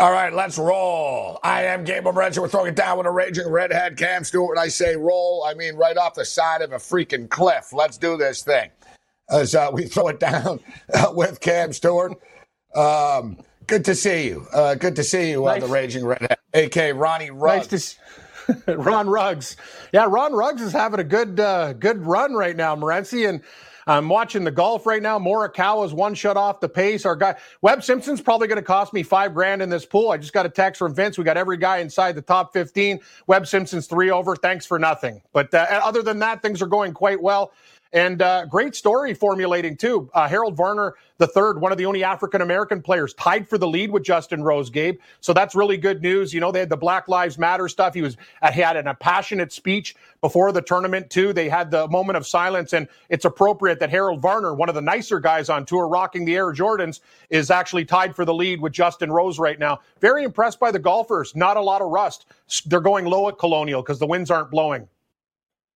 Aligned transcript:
All 0.00 0.12
right, 0.12 0.32
let's 0.32 0.56
roll. 0.56 1.38
I 1.42 1.64
am 1.64 1.84
Gabriel 1.84 2.14
Morency. 2.14 2.38
We're 2.38 2.48
throwing 2.48 2.70
it 2.70 2.74
down 2.74 2.96
with 2.96 3.06
a 3.06 3.10
raging 3.10 3.46
redhead 3.46 3.98
Cam 3.98 4.24
Stewart. 4.24 4.56
When 4.56 4.58
I 4.58 4.68
say 4.68 4.96
roll, 4.96 5.44
I 5.46 5.52
mean 5.52 5.74
right 5.76 5.94
off 5.98 6.14
the 6.14 6.24
side 6.24 6.62
of 6.62 6.72
a 6.72 6.76
freaking 6.76 7.28
cliff. 7.28 7.70
Let's 7.70 7.98
do 7.98 8.16
this 8.16 8.42
thing. 8.42 8.70
As 9.28 9.54
uh, 9.54 9.68
we 9.70 9.84
throw 9.88 10.08
it 10.08 10.18
down 10.18 10.60
uh, 10.94 11.12
with 11.12 11.42
Cam 11.42 11.74
Stewart. 11.74 12.12
Um, 12.74 13.36
good 13.66 13.84
to 13.84 13.94
see 13.94 14.28
you. 14.28 14.46
Uh, 14.54 14.74
good 14.74 14.96
to 14.96 15.04
see 15.04 15.32
you, 15.32 15.44
nice. 15.44 15.60
the 15.60 15.68
raging 15.68 16.06
redhead, 16.06 16.38
A.K. 16.54 16.94
Ronnie 16.94 17.30
Ruggs. 17.30 17.70
Nice 18.48 18.64
to 18.64 18.76
Ron 18.78 19.06
Ruggs. 19.06 19.58
Yeah, 19.92 20.06
Ron 20.08 20.32
Ruggs 20.32 20.62
is 20.62 20.72
having 20.72 21.00
a 21.00 21.04
good 21.04 21.38
uh, 21.38 21.74
good 21.74 22.06
run 22.06 22.32
right 22.32 22.56
now, 22.56 22.74
Morency, 22.74 23.28
and 23.28 23.42
I'm 23.90 24.08
watching 24.08 24.44
the 24.44 24.52
golf 24.52 24.86
right 24.86 25.02
now. 25.02 25.18
Morikawa's 25.18 25.92
one 25.92 26.14
shot 26.14 26.36
off 26.36 26.60
the 26.60 26.68
pace. 26.68 27.04
Our 27.04 27.16
guy 27.16 27.36
Webb 27.62 27.82
Simpson's 27.82 28.20
probably 28.20 28.48
going 28.48 28.56
to 28.56 28.62
cost 28.62 28.92
me 28.92 29.02
five 29.02 29.34
grand 29.34 29.62
in 29.62 29.68
this 29.68 29.84
pool. 29.84 30.10
I 30.10 30.16
just 30.16 30.32
got 30.32 30.46
a 30.46 30.50
text 30.50 30.78
from 30.78 30.94
Vince. 30.94 31.18
We 31.18 31.24
got 31.24 31.36
every 31.36 31.56
guy 31.56 31.78
inside 31.78 32.14
the 32.14 32.22
top 32.22 32.52
15. 32.52 33.00
Webb 33.26 33.46
Simpson's 33.48 33.88
three 33.88 34.10
over. 34.10 34.36
Thanks 34.36 34.64
for 34.64 34.78
nothing. 34.78 35.22
But 35.32 35.52
uh, 35.54 35.66
other 35.84 36.02
than 36.02 36.20
that, 36.20 36.42
things 36.42 36.62
are 36.62 36.68
going 36.68 36.94
quite 36.94 37.20
well. 37.20 37.52
And 37.92 38.22
uh, 38.22 38.46
great 38.46 38.74
story 38.74 39.14
formulating 39.14 39.76
too. 39.76 40.10
Uh, 40.14 40.28
Harold 40.28 40.56
Varner 40.56 40.94
the 41.20 41.26
third, 41.26 41.60
one 41.60 41.70
of 41.70 41.76
the 41.76 41.84
only 41.84 42.02
African 42.02 42.40
American 42.40 42.80
players, 42.80 43.12
tied 43.12 43.46
for 43.46 43.58
the 43.58 43.68
lead 43.68 43.90
with 43.90 44.02
Justin 44.02 44.42
Rose, 44.42 44.70
Gabe. 44.70 44.98
So 45.20 45.34
that's 45.34 45.54
really 45.54 45.76
good 45.76 46.00
news. 46.00 46.32
You 46.32 46.40
know, 46.40 46.50
they 46.50 46.60
had 46.60 46.70
the 46.70 46.78
Black 46.78 47.08
Lives 47.08 47.38
Matter 47.38 47.68
stuff. 47.68 47.92
He 47.92 48.00
was 48.00 48.16
uh, 48.40 48.50
he 48.50 48.62
had 48.62 48.76
an, 48.76 48.86
a 48.86 48.94
passionate 48.94 49.52
speech 49.52 49.94
before 50.22 50.50
the 50.50 50.62
tournament 50.62 51.10
too. 51.10 51.34
They 51.34 51.50
had 51.50 51.70
the 51.70 51.86
moment 51.88 52.16
of 52.16 52.26
silence, 52.26 52.72
and 52.72 52.88
it's 53.10 53.26
appropriate 53.26 53.80
that 53.80 53.90
Harold 53.90 54.22
Varner, 54.22 54.54
one 54.54 54.70
of 54.70 54.74
the 54.74 54.80
nicer 54.80 55.20
guys 55.20 55.50
on 55.50 55.66
tour, 55.66 55.86
rocking 55.86 56.24
the 56.24 56.36
Air 56.36 56.54
Jordans, 56.54 57.00
is 57.28 57.50
actually 57.50 57.84
tied 57.84 58.16
for 58.16 58.24
the 58.24 58.34
lead 58.34 58.62
with 58.62 58.72
Justin 58.72 59.12
Rose 59.12 59.38
right 59.38 59.58
now. 59.58 59.80
Very 60.00 60.24
impressed 60.24 60.58
by 60.58 60.70
the 60.70 60.78
golfers. 60.78 61.36
Not 61.36 61.58
a 61.58 61.60
lot 61.60 61.82
of 61.82 61.90
rust. 61.90 62.24
They're 62.64 62.80
going 62.80 63.04
low 63.04 63.28
at 63.28 63.38
Colonial 63.38 63.82
because 63.82 63.98
the 63.98 64.06
winds 64.06 64.30
aren't 64.30 64.50
blowing. 64.50 64.88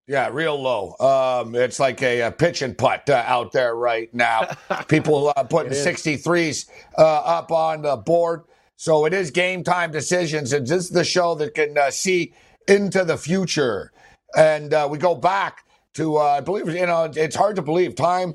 Yeah, 0.07 0.29
real 0.31 0.61
low. 0.61 0.97
Um, 1.01 1.55
it's 1.55 1.81
like 1.81 2.03
a, 2.03 2.23
a 2.23 2.31
pitch 2.31 2.61
and 2.61 2.77
putt 2.77 3.09
uh, 3.09 3.25
out 3.27 3.53
there 3.53 3.75
right 3.75 4.13
now. 4.13 4.49
People 4.89 5.33
uh, 5.35 5.45
putting 5.45 5.73
63s 5.73 6.69
uh, 6.99 7.03
up 7.03 7.51
on 7.51 7.83
the 7.83 7.97
board. 7.97 8.43
So 8.77 9.07
it 9.07 9.15
is 9.15 9.31
game 9.31 9.65
time 9.65 9.93
decisions. 9.93 10.53
And 10.53 10.67
this 10.67 10.85
is 10.85 10.91
the 10.91 11.05
show 11.05 11.35
that 11.37 11.55
can 11.55 11.79
uh, 11.79 11.91
see 11.91 12.35
into 12.69 13.05
the 13.05 13.17
future. 13.17 13.93
And 14.37 14.75
uh, 14.75 14.89
we 14.91 14.99
go 14.99 15.15
back 15.15 15.65
to, 15.95 16.19
uh, 16.19 16.23
I 16.23 16.41
believe, 16.41 16.69
you 16.69 16.87
know, 16.87 17.11
it's 17.15 17.37
hard 17.37 17.57
to 17.57 17.63
believe. 17.63 17.95
Time, 17.95 18.35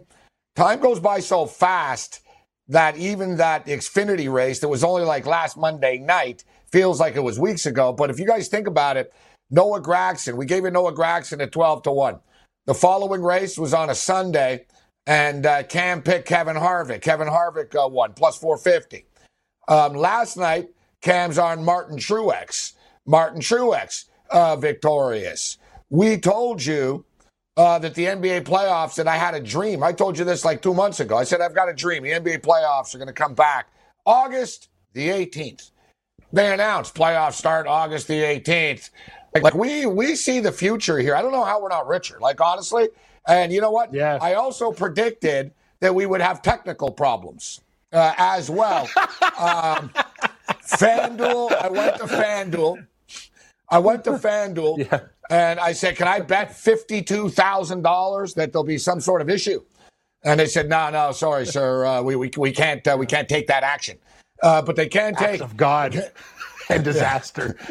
time 0.55 0.79
goes 0.79 0.99
by 0.99 1.19
so 1.19 1.45
fast 1.45 2.21
that 2.67 2.97
even 2.97 3.37
that 3.37 3.67
Xfinity 3.67 4.31
race 4.31 4.59
that 4.59 4.69
was 4.69 4.83
only 4.83 5.03
like 5.03 5.27
last 5.27 5.55
Monday 5.57 5.99
night 5.99 6.43
feels 6.71 6.99
like 6.99 7.15
it 7.15 7.23
was 7.23 7.39
weeks 7.39 7.65
ago. 7.65 7.93
But 7.93 8.09
if 8.09 8.19
you 8.19 8.25
guys 8.25 8.47
think 8.47 8.67
about 8.67 8.97
it, 8.97 9.13
Noah 9.51 9.81
Gragson. 9.81 10.35
We 10.35 10.45
gave 10.45 10.63
you 10.63 10.71
Noah 10.71 10.93
Gragson 10.93 11.41
at 11.41 11.51
12 11.51 11.83
to 11.83 11.91
1. 11.91 12.19
The 12.65 12.73
following 12.73 13.21
race 13.23 13.57
was 13.57 13.73
on 13.73 13.89
a 13.89 13.95
Sunday, 13.95 14.65
and 15.07 15.45
uh, 15.45 15.63
Cam 15.63 16.01
picked 16.01 16.27
Kevin 16.27 16.55
Harvick. 16.55 17.01
Kevin 17.01 17.27
Harvick 17.27 17.75
uh, 17.75 17.87
won, 17.87 18.13
plus 18.13 18.37
450. 18.37 19.05
Um, 19.67 19.93
last 19.93 20.37
night, 20.37 20.69
Cam's 21.01 21.37
on 21.37 21.63
Martin 21.63 21.97
Truex. 21.97 22.73
Martin 23.05 23.41
Truex 23.41 24.05
uh, 24.29 24.55
victorious. 24.55 25.57
We 25.89 26.17
told 26.17 26.63
you 26.63 27.05
uh, 27.57 27.79
that 27.79 27.95
the 27.95 28.05
NBA 28.05 28.41
playoffs, 28.43 28.95
that 28.95 29.07
I 29.07 29.17
had 29.17 29.33
a 29.33 29.39
dream. 29.39 29.83
I 29.83 29.91
told 29.91 30.17
you 30.17 30.25
this 30.25 30.45
like 30.45 30.61
two 30.61 30.73
months 30.73 30.99
ago. 30.99 31.17
I 31.17 31.23
said, 31.23 31.41
I've 31.41 31.55
got 31.55 31.69
a 31.69 31.73
dream. 31.73 32.03
The 32.03 32.11
NBA 32.11 32.41
playoffs 32.41 32.93
are 32.93 32.99
going 32.99 33.07
to 33.07 33.13
come 33.13 33.33
back 33.33 33.69
August 34.05 34.69
the 34.93 35.09
18th. 35.09 35.71
They 36.31 36.53
announced 36.53 36.93
playoffs 36.93 37.33
start 37.33 37.65
August 37.67 38.07
the 38.07 38.21
18th. 38.21 38.91
Like, 39.33 39.53
we 39.53 39.85
we 39.85 40.15
see 40.15 40.39
the 40.39 40.51
future 40.51 40.97
here. 40.97 41.15
I 41.15 41.21
don't 41.21 41.31
know 41.31 41.43
how 41.43 41.61
we're 41.61 41.69
not 41.69 41.87
richer. 41.87 42.19
Like 42.19 42.41
honestly, 42.41 42.89
and 43.27 43.51
you 43.51 43.61
know 43.61 43.71
what? 43.71 43.93
Yeah. 43.93 44.17
I 44.21 44.33
also 44.33 44.71
predicted 44.71 45.51
that 45.79 45.93
we 45.93 46.05
would 46.05 46.21
have 46.21 46.41
technical 46.41 46.91
problems 46.91 47.61
uh, 47.93 48.13
as 48.17 48.49
well. 48.49 48.89
um, 49.37 49.91
FanDuel. 50.63 51.51
I 51.53 51.69
went 51.69 51.97
to 51.97 52.03
FanDuel. 52.03 52.85
I 53.69 53.79
went 53.79 54.03
to 54.05 54.11
FanDuel 54.11 54.77
yeah. 54.91 54.99
and 55.29 55.59
I 55.59 55.73
said, 55.73 55.95
"Can 55.95 56.07
I 56.07 56.19
bet 56.19 56.55
fifty-two 56.55 57.29
thousand 57.29 57.83
dollars 57.83 58.33
that 58.35 58.51
there'll 58.51 58.63
be 58.63 58.77
some 58.77 58.99
sort 58.99 59.21
of 59.21 59.29
issue?" 59.29 59.63
And 60.23 60.39
they 60.39 60.47
said, 60.47 60.67
"No, 60.69 60.89
no, 60.89 61.11
sorry, 61.11 61.45
sir. 61.45 61.85
Uh, 61.85 62.01
we, 62.01 62.15
we 62.15 62.31
we 62.35 62.51
can't 62.51 62.85
uh, 62.87 62.97
we 62.99 63.05
can't 63.05 63.29
take 63.29 63.47
that 63.47 63.63
action." 63.63 63.97
Uh, 64.41 64.61
but 64.61 64.75
they 64.75 64.87
can 64.87 65.15
take 65.15 65.27
Acts 65.27 65.41
of 65.41 65.57
God 65.57 65.93
and 66.75 66.83
disaster. 66.83 67.55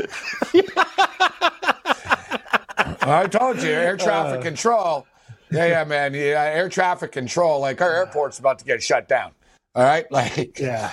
I 3.00 3.26
told 3.30 3.62
you, 3.62 3.70
air 3.70 3.96
traffic 3.96 4.40
uh, 4.40 4.42
control. 4.42 5.06
Yeah, 5.50 5.66
yeah, 5.66 5.84
man. 5.84 6.14
Yeah, 6.14 6.42
air 6.42 6.68
traffic 6.68 7.12
control. 7.12 7.60
Like 7.60 7.80
our 7.80 7.94
airport's 7.94 8.38
about 8.40 8.58
to 8.58 8.64
get 8.64 8.82
shut 8.82 9.08
down. 9.08 9.30
All 9.74 9.84
right, 9.84 10.04
like 10.10 10.58
yeah, 10.58 10.92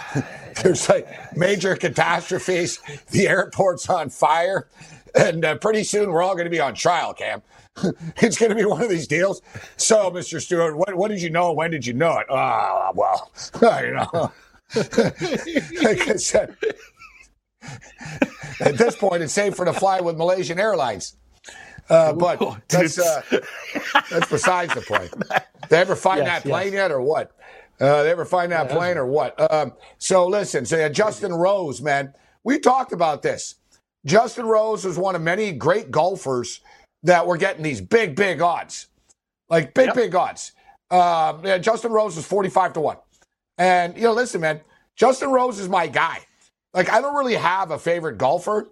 there's 0.61 0.87
like 0.87 1.35
major 1.35 1.75
catastrophes. 1.75 2.79
The 3.09 3.27
airport's 3.27 3.89
on 3.89 4.09
fire, 4.09 4.67
and 5.15 5.43
uh, 5.43 5.57
pretty 5.57 5.83
soon 5.83 6.11
we're 6.11 6.21
all 6.21 6.35
going 6.35 6.45
to 6.45 6.51
be 6.51 6.61
on 6.61 6.75
trial, 6.75 7.13
Cam. 7.13 7.41
it's 8.17 8.37
going 8.37 8.51
to 8.51 8.55
be 8.55 8.65
one 8.65 8.81
of 8.83 8.89
these 8.89 9.07
deals. 9.07 9.41
So, 9.75 10.09
Mr. 10.11 10.39
Stewart, 10.39 10.77
what, 10.77 10.95
what 10.95 11.09
did 11.09 11.21
you 11.21 11.29
know? 11.29 11.51
When 11.51 11.71
did 11.71 11.85
you 11.85 11.93
know 11.93 12.19
it? 12.19 12.27
Oh, 12.29 12.91
well, 12.95 13.31
you 13.83 13.91
know. 13.91 14.31
like 15.83 16.07
I 16.07 16.15
said, 16.15 16.55
at 18.61 18.77
this 18.77 18.95
point, 18.95 19.23
it's 19.23 19.33
safe 19.33 19.55
for 19.55 19.65
to 19.65 19.73
fly 19.73 20.01
with 20.01 20.17
Malaysian 20.17 20.59
Airlines. 20.59 21.15
Uh, 21.89 22.13
but 22.13 22.39
that's 22.67 22.97
uh, 22.97 23.21
that's 24.09 24.29
besides 24.29 24.73
the 24.73 24.81
point. 24.81 25.13
They 25.67 25.77
ever 25.77 25.95
find 25.95 26.23
yes, 26.23 26.43
that 26.43 26.47
plane 26.47 26.73
yes. 26.73 26.73
yet, 26.73 26.91
or 26.91 27.01
what? 27.01 27.31
Uh, 27.79 28.03
they 28.03 28.11
ever 28.11 28.23
find 28.23 28.51
that 28.51 28.69
yeah, 28.69 28.75
plane, 28.75 28.97
or 28.97 29.07
what? 29.07 29.51
Um, 29.51 29.73
so 29.97 30.27
listen, 30.27 30.63
so 30.63 30.87
Justin 30.89 31.33
Rose, 31.33 31.81
man, 31.81 32.13
we 32.43 32.59
talked 32.59 32.93
about 32.93 33.23
this. 33.23 33.55
Justin 34.05 34.45
Rose 34.45 34.85
was 34.85 34.99
one 34.99 35.15
of 35.15 35.23
many 35.23 35.51
great 35.51 35.89
golfers 35.89 36.61
that 37.01 37.25
were 37.25 37.37
getting 37.37 37.63
these 37.63 37.81
big, 37.81 38.15
big 38.15 38.41
odds, 38.41 38.87
like 39.49 39.73
big, 39.73 39.87
yep. 39.87 39.95
big 39.95 40.13
odds. 40.13 40.51
Uh, 40.91 41.37
yeah, 41.43 41.57
Justin 41.57 41.91
Rose 41.91 42.15
was 42.15 42.27
forty-five 42.27 42.73
to 42.73 42.81
one, 42.81 42.97
and 43.57 43.95
you 43.95 44.03
know, 44.03 44.13
listen, 44.13 44.39
man, 44.41 44.61
Justin 44.95 45.29
Rose 45.29 45.59
is 45.59 45.67
my 45.67 45.87
guy. 45.87 46.19
Like, 46.75 46.91
I 46.91 47.01
don't 47.01 47.15
really 47.15 47.35
have 47.35 47.71
a 47.71 47.79
favorite 47.79 48.19
golfer. 48.19 48.67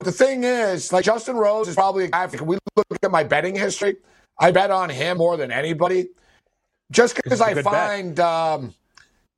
The 0.00 0.12
thing 0.12 0.44
is, 0.44 0.92
like, 0.92 1.04
Justin 1.04 1.36
Rose 1.36 1.66
is 1.66 1.74
probably 1.74 2.04
a 2.04 2.08
guy, 2.08 2.24
if 2.24 2.40
we 2.40 2.58
look 2.76 2.86
at 3.02 3.10
my 3.10 3.24
betting 3.24 3.56
history, 3.56 3.96
I 4.38 4.50
bet 4.52 4.70
on 4.70 4.90
him 4.90 5.16
more 5.18 5.36
than 5.36 5.50
anybody. 5.50 6.10
Just 6.92 7.16
because 7.16 7.40
I 7.40 7.60
find, 7.62 8.20
um, 8.20 8.74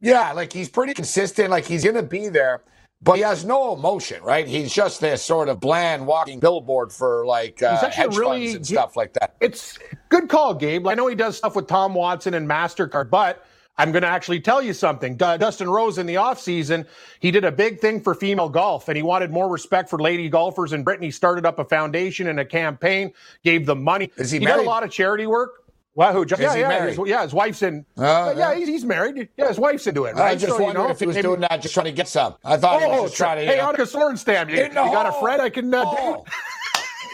yeah, 0.00 0.32
like 0.32 0.52
he's 0.52 0.68
pretty 0.68 0.94
consistent. 0.94 1.50
Like 1.50 1.64
he's 1.64 1.82
going 1.82 1.96
to 1.96 2.02
be 2.02 2.28
there, 2.28 2.62
but 3.02 3.14
he 3.14 3.22
has 3.22 3.44
no 3.44 3.72
emotion, 3.72 4.22
right? 4.22 4.46
He's 4.46 4.72
just 4.72 5.00
this 5.00 5.22
sort 5.22 5.48
of 5.48 5.60
bland 5.60 6.06
walking 6.06 6.40
billboard 6.40 6.92
for 6.92 7.24
like 7.26 7.62
uh, 7.62 7.88
hedge 7.90 8.16
really, 8.16 8.52
funds 8.52 8.54
and 8.56 8.66
stuff 8.66 8.96
like 8.96 9.14
that. 9.14 9.34
It's 9.40 9.78
good 10.08 10.28
call, 10.28 10.54
Gabe. 10.54 10.86
I 10.86 10.94
know 10.94 11.06
he 11.06 11.14
does 11.14 11.38
stuff 11.38 11.56
with 11.56 11.66
Tom 11.66 11.94
Watson 11.94 12.34
and 12.34 12.48
MasterCard, 12.48 13.08
but 13.08 13.46
I'm 13.78 13.92
going 13.92 14.02
to 14.02 14.08
actually 14.08 14.40
tell 14.40 14.60
you 14.60 14.72
something. 14.72 15.16
Dustin 15.16 15.70
Rose 15.70 15.98
in 15.98 16.06
the 16.06 16.16
offseason, 16.16 16.84
he 17.20 17.30
did 17.30 17.44
a 17.44 17.52
big 17.52 17.78
thing 17.78 18.00
for 18.00 18.14
female 18.14 18.48
golf 18.48 18.88
and 18.88 18.96
he 18.96 19.02
wanted 19.02 19.30
more 19.30 19.48
respect 19.48 19.88
for 19.88 20.00
lady 20.00 20.28
golfers 20.28 20.72
in 20.72 20.82
Britain. 20.82 21.04
He 21.04 21.12
started 21.12 21.46
up 21.46 21.60
a 21.60 21.64
foundation 21.64 22.26
and 22.26 22.40
a 22.40 22.44
campaign, 22.44 23.12
gave 23.44 23.66
them 23.66 23.84
money. 23.84 24.10
Is 24.16 24.32
he, 24.32 24.40
he 24.40 24.44
married? 24.44 24.58
did 24.58 24.66
a 24.66 24.68
lot 24.70 24.82
of 24.82 24.90
charity 24.90 25.26
work. 25.26 25.64
Well, 25.94 26.12
who? 26.12 26.24
Just, 26.24 26.40
yeah, 26.40 26.54
yeah, 26.54 26.86
his, 26.86 26.98
yeah. 27.06 27.22
His 27.22 27.34
wife's 27.34 27.60
in. 27.62 27.84
Uh, 27.96 28.32
yeah, 28.36 28.54
he's, 28.54 28.68
he's, 28.68 28.84
married. 28.84 29.28
Yeah, 29.36 29.48
his 29.48 29.58
wife's 29.58 29.84
into 29.88 30.04
it. 30.04 30.14
Right? 30.14 30.30
I 30.30 30.34
just 30.36 30.56
so, 30.56 30.62
wondered 30.62 30.80
you 30.82 30.86
know, 30.86 30.92
if 30.92 31.00
he 31.00 31.06
was 31.06 31.16
maybe, 31.16 31.26
doing 31.26 31.40
that 31.40 31.60
just 31.60 31.74
trying 31.74 31.86
to 31.86 31.92
get 31.92 32.06
some. 32.06 32.36
I 32.44 32.56
thought 32.56 32.80
oh, 32.80 32.84
he 32.84 33.00
was 33.00 33.10
just 33.10 33.16
trying 33.16 33.38
to. 33.38 33.44
Hey, 33.44 33.58
Annika 33.58 33.78
Sorenstam, 33.78 34.48
you, 34.48 34.62
you 34.62 34.72
got 34.72 35.06
a 35.06 35.20
friend 35.20 35.42
I 35.42 35.50
can 35.50 35.74
uh, 35.74 36.18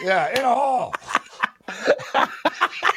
yeah, 0.03 0.29
in 0.29 0.45
a 0.45 0.53
hall. 0.53 0.93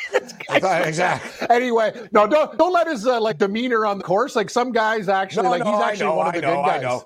thought, 0.60 0.82
exactly. 0.86 1.46
anyway, 1.50 2.08
no, 2.12 2.26
don't 2.26 2.56
don't 2.58 2.72
let 2.72 2.86
his 2.86 3.06
uh, 3.06 3.20
like 3.20 3.38
demeanor 3.38 3.86
on 3.86 3.98
the 3.98 4.04
course. 4.04 4.36
Like 4.36 4.50
some 4.50 4.72
guys 4.72 5.08
actually, 5.08 5.44
no, 5.44 5.50
like 5.50 5.64
no, 5.64 5.72
he's 5.72 5.80
actually 5.80 6.06
know, 6.06 6.14
one 6.14 6.26
of 6.28 6.34
the 6.34 6.40
know, 6.40 6.62
good 6.62 6.82
guys. 6.82 7.02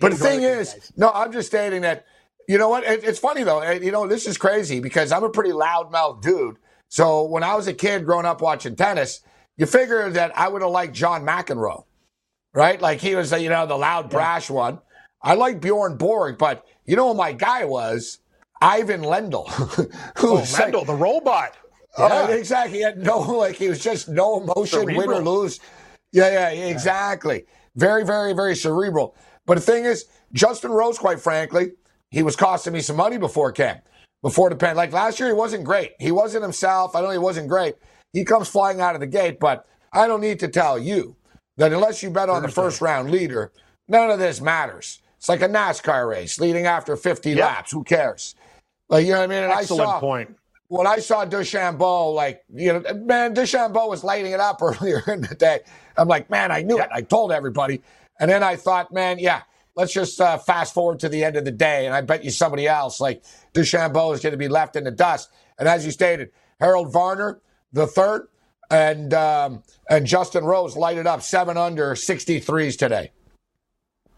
But 0.00 0.12
the 0.12 0.18
thing 0.18 0.42
is, 0.42 0.92
no, 0.96 1.10
I'm 1.10 1.32
just 1.32 1.48
stating 1.48 1.82
that. 1.82 2.06
You 2.46 2.58
know 2.58 2.68
what? 2.68 2.84
It, 2.84 3.04
it's 3.04 3.18
funny 3.18 3.42
though. 3.42 3.62
You 3.70 3.90
know, 3.90 4.06
this 4.06 4.26
is 4.26 4.36
crazy 4.36 4.80
because 4.80 5.12
I'm 5.12 5.24
a 5.24 5.30
pretty 5.30 5.52
loudmouth 5.52 6.20
dude. 6.20 6.56
So 6.88 7.24
when 7.24 7.42
I 7.42 7.54
was 7.54 7.66
a 7.66 7.72
kid 7.72 8.04
growing 8.04 8.26
up 8.26 8.42
watching 8.42 8.76
tennis, 8.76 9.20
you 9.56 9.66
figure 9.66 10.10
that 10.10 10.36
I 10.38 10.48
would 10.48 10.62
have 10.62 10.70
liked 10.70 10.94
John 10.94 11.24
McEnroe, 11.24 11.84
right? 12.52 12.80
Like 12.80 13.00
he 13.00 13.14
was, 13.14 13.32
you 13.32 13.48
know, 13.48 13.66
the 13.66 13.76
loud, 13.76 14.10
brash 14.10 14.50
yeah. 14.50 14.56
one. 14.56 14.78
I 15.22 15.34
like 15.34 15.60
Bjorn 15.60 15.96
Borg, 15.96 16.36
but 16.36 16.66
you 16.84 16.96
know 16.96 17.08
who 17.08 17.14
my 17.14 17.32
guy 17.32 17.64
was? 17.64 18.18
Ivan 18.60 19.02
Lendl. 19.02 19.48
who 20.18 20.28
oh, 20.28 20.40
Lendl, 20.42 20.74
like, 20.74 20.86
the 20.86 20.94
robot. 20.94 21.56
Yeah. 21.98 22.04
Uh, 22.04 22.26
exactly. 22.28 22.78
He 22.78 22.82
had 22.82 22.98
no, 22.98 23.18
like, 23.38 23.56
he 23.56 23.68
was 23.68 23.82
just 23.82 24.08
no 24.08 24.40
emotion, 24.40 24.80
cerebral. 24.80 24.96
win 24.96 25.10
or 25.10 25.22
lose. 25.22 25.60
Yeah, 26.12 26.50
yeah, 26.52 26.66
exactly. 26.66 27.44
Very, 27.76 28.04
very, 28.04 28.32
very 28.32 28.54
cerebral. 28.54 29.16
But 29.46 29.56
the 29.56 29.60
thing 29.60 29.84
is, 29.84 30.06
Justin 30.32 30.70
Rose, 30.70 30.98
quite 30.98 31.20
frankly, 31.20 31.72
he 32.10 32.22
was 32.22 32.36
costing 32.36 32.72
me 32.72 32.80
some 32.80 32.96
money 32.96 33.18
before 33.18 33.52
camp, 33.52 33.80
before 34.22 34.48
the 34.48 34.56
pen. 34.56 34.76
Like 34.76 34.92
last 34.92 35.18
year, 35.18 35.28
he 35.28 35.34
wasn't 35.34 35.64
great. 35.64 35.92
He 35.98 36.12
wasn't 36.12 36.42
himself. 36.42 36.94
I 36.94 37.00
know 37.00 37.10
he 37.10 37.18
wasn't 37.18 37.48
great. 37.48 37.74
He 38.12 38.24
comes 38.24 38.48
flying 38.48 38.80
out 38.80 38.94
of 38.94 39.00
the 39.00 39.06
gate, 39.08 39.40
but 39.40 39.66
I 39.92 40.06
don't 40.06 40.20
need 40.20 40.38
to 40.40 40.48
tell 40.48 40.78
you 40.78 41.16
that 41.56 41.72
unless 41.72 42.02
you 42.02 42.10
bet 42.10 42.28
on 42.28 42.42
the 42.42 42.48
first 42.48 42.80
round 42.80 43.10
leader, 43.10 43.52
none 43.88 44.10
of 44.10 44.18
this 44.18 44.40
matters. 44.40 45.00
It's 45.18 45.28
like 45.28 45.42
a 45.42 45.48
NASCAR 45.48 46.08
race 46.08 46.38
leading 46.38 46.66
after 46.66 46.96
50 46.96 47.30
yep. 47.30 47.38
laps. 47.38 47.72
Who 47.72 47.82
cares? 47.82 48.34
Like, 48.88 49.06
you 49.06 49.12
know 49.12 49.18
what 49.18 49.24
I 49.24 49.26
mean? 49.26 49.44
And 49.44 49.52
Excellent 49.52 49.88
I 49.88 49.92
saw, 49.92 50.00
point. 50.00 50.36
When 50.68 50.86
I 50.86 50.98
saw 50.98 51.26
DeChambeau, 51.26 52.14
like, 52.14 52.42
you 52.52 52.72
know, 52.72 52.82
man, 52.94 53.34
DeChambeau 53.34 53.88
was 53.88 54.02
lighting 54.02 54.32
it 54.32 54.40
up 54.40 54.60
earlier 54.62 55.02
in 55.06 55.22
the 55.22 55.34
day. 55.34 55.60
I'm 55.96 56.08
like, 56.08 56.30
man, 56.30 56.50
I 56.50 56.62
knew 56.62 56.78
it. 56.78 56.88
I 56.92 57.02
told 57.02 57.32
everybody. 57.32 57.82
And 58.18 58.30
then 58.30 58.42
I 58.42 58.56
thought, 58.56 58.92
man, 58.92 59.18
yeah, 59.18 59.42
let's 59.76 59.92
just 59.92 60.20
uh, 60.20 60.38
fast 60.38 60.74
forward 60.74 61.00
to 61.00 61.08
the 61.08 61.24
end 61.24 61.36
of 61.36 61.44
the 61.44 61.50
day. 61.52 61.86
And 61.86 61.94
I 61.94 62.00
bet 62.00 62.24
you 62.24 62.30
somebody 62.30 62.66
else, 62.66 63.00
like 63.00 63.22
DeChambeau, 63.52 64.14
is 64.14 64.20
going 64.20 64.32
to 64.32 64.38
be 64.38 64.48
left 64.48 64.76
in 64.76 64.84
the 64.84 64.90
dust. 64.90 65.30
And 65.58 65.68
as 65.68 65.84
you 65.84 65.92
stated, 65.92 66.30
Harold 66.60 66.92
Varner, 66.92 67.40
the 67.72 67.86
third, 67.86 68.28
and 68.70 69.12
um, 69.12 69.62
and 69.90 70.06
Justin 70.06 70.44
Rose 70.44 70.76
lighted 70.76 71.06
up 71.06 71.22
seven 71.22 71.56
under 71.56 71.94
63s 71.94 72.78
today. 72.78 73.12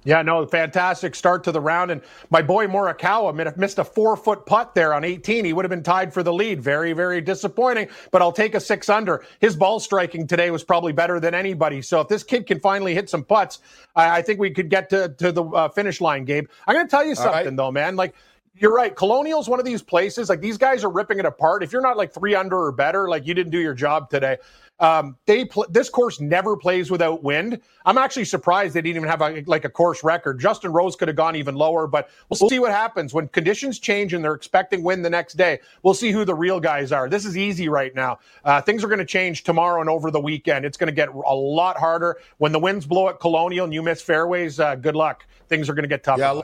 Yeah, 0.07 0.23
no, 0.23 0.47
fantastic 0.47 1.17
start 1.17 1.43
to 1.45 1.53
the 1.53 1.61
round. 1.61 1.91
And 1.91 2.01
my 2.31 2.41
boy 2.41 2.69
Morikawa 2.69 3.57
missed 3.57 3.81
a 3.81 3.85
four 3.85 4.17
foot 4.17 4.47
putt 4.47 4.73
there 4.73 4.95
on 4.95 5.03
18. 5.03 5.45
He 5.45 5.53
would 5.53 5.65
have 5.65 5.71
been 5.71 5.83
tied 5.83 6.15
for 6.15 6.23
the 6.23 6.33
lead. 6.33 6.63
Very, 6.63 6.93
very 6.93 7.21
disappointing, 7.21 7.89
but 8.13 8.23
I'll 8.23 8.31
take 8.31 8.55
a 8.55 8.61
six 8.61 8.89
under. 8.89 9.25
His 9.41 9.57
ball 9.57 9.81
striking 9.81 10.29
today 10.29 10.53
was 10.53 10.63
probably 10.63 10.93
better 10.93 11.19
than 11.19 11.35
anybody. 11.35 11.83
So 11.83 12.01
if 12.01 12.07
this 12.07 12.23
kid 12.23 12.47
can 12.47 12.61
finally 12.61 12.95
hit 12.95 13.11
some 13.11 13.25
putts, 13.25 13.59
I, 13.97 14.19
I 14.19 14.23
think 14.23 14.39
we 14.39 14.51
could 14.53 14.71
get 14.71 14.89
to, 14.91 15.09
to 15.09 15.33
the 15.33 15.45
uh, 15.45 15.69
finish 15.71 16.01
line, 16.01 16.25
Gabe. 16.25 16.47
I'm 16.69 16.77
going 16.77 16.87
to 16.87 16.91
tell 16.91 17.05
you 17.05 17.17
something, 17.17 17.45
right. 17.45 17.57
though, 17.57 17.73
man. 17.73 17.97
Like, 17.97 18.15
you're 18.59 18.73
right. 18.73 18.95
Colonial's 18.95 19.49
one 19.49 19.59
of 19.59 19.67
these 19.67 19.83
places. 19.83 20.31
Like 20.31 20.41
these 20.41 20.57
guys 20.57 20.83
are 20.83 20.91
ripping 20.91 21.19
it 21.19 21.27
apart. 21.27 21.63
If 21.63 21.73
you're 21.73 21.83
not 21.83 21.97
like 21.97 22.15
three 22.15 22.35
under 22.35 22.59
or 22.59 22.73
better, 22.73 23.09
like 23.09 23.27
you 23.27 23.35
didn't 23.35 23.53
do 23.53 23.59
your 23.59 23.75
job 23.75 24.09
today. 24.09 24.39
Um, 24.79 25.17
they 25.27 25.47
pl- 25.47 25.67
this 25.71 25.89
course 25.89 26.21
never 26.21 26.57
plays 26.57 26.91
without 26.91 27.23
wind. 27.23 27.61
I'm 27.87 27.97
actually 27.97 28.27
surprised 28.27 28.75
they 28.75 28.83
didn't 28.83 28.97
even 28.97 29.09
have 29.09 29.23
a, 29.23 29.43
like 29.47 29.65
a 29.65 29.71
course 29.71 30.05
record. 30.05 30.39
Justin 30.39 30.73
Rose 30.73 30.97
could 30.97 31.09
have 31.09 31.17
gone 31.17 31.35
even 31.35 31.55
lower, 31.55 31.87
but 31.87 32.11
we'll 32.29 32.49
see 32.49 32.59
what 32.59 32.73
happens 32.73 33.15
when 33.15 33.29
conditions 33.29 33.79
change 33.79 34.13
and 34.13 34.23
they're 34.23 34.35
expecting 34.35 34.83
wind 34.83 35.03
the 35.03 35.11
next 35.11 35.35
day. 35.35 35.61
We'll 35.83 35.95
see 35.95 36.11
who 36.11 36.27
the 36.27 36.35
real 36.35 36.61
guys 36.61 36.93
are. 36.93 37.09
This 37.09 37.25
is 37.25 37.39
easy 37.39 37.71
right 37.71 37.95
now. 37.95 38.19
Uh, 38.45 38.61
things 38.61 38.85
are 38.85 38.89
going 38.89 38.99
to 38.99 39.07
change 39.07 39.45
tomorrow 39.45 39.81
and 39.81 39.89
over 39.89 40.11
the 40.11 40.21
weekend. 40.21 40.67
It's 40.67 40.77
going 40.77 40.89
to 40.89 40.95
get 40.95 41.09
a 41.09 41.35
lot 41.35 41.79
harder 41.79 42.19
when 42.37 42.53
the 42.53 42.61
winds 42.61 42.85
blow 42.87 43.09
at 43.09 43.19
Colonial 43.19 43.65
and 43.65 43.73
you 43.73 43.83
miss 43.83 44.03
fairways. 44.03 44.61
Uh, 44.61 44.75
good 44.75 44.97
luck. 44.97 45.27
Things 45.49 45.71
are 45.71 45.75
going 45.75 45.85
to 45.85 45.89
get 45.89 46.05
tough. 46.05 46.19
Yeah, 46.19 46.39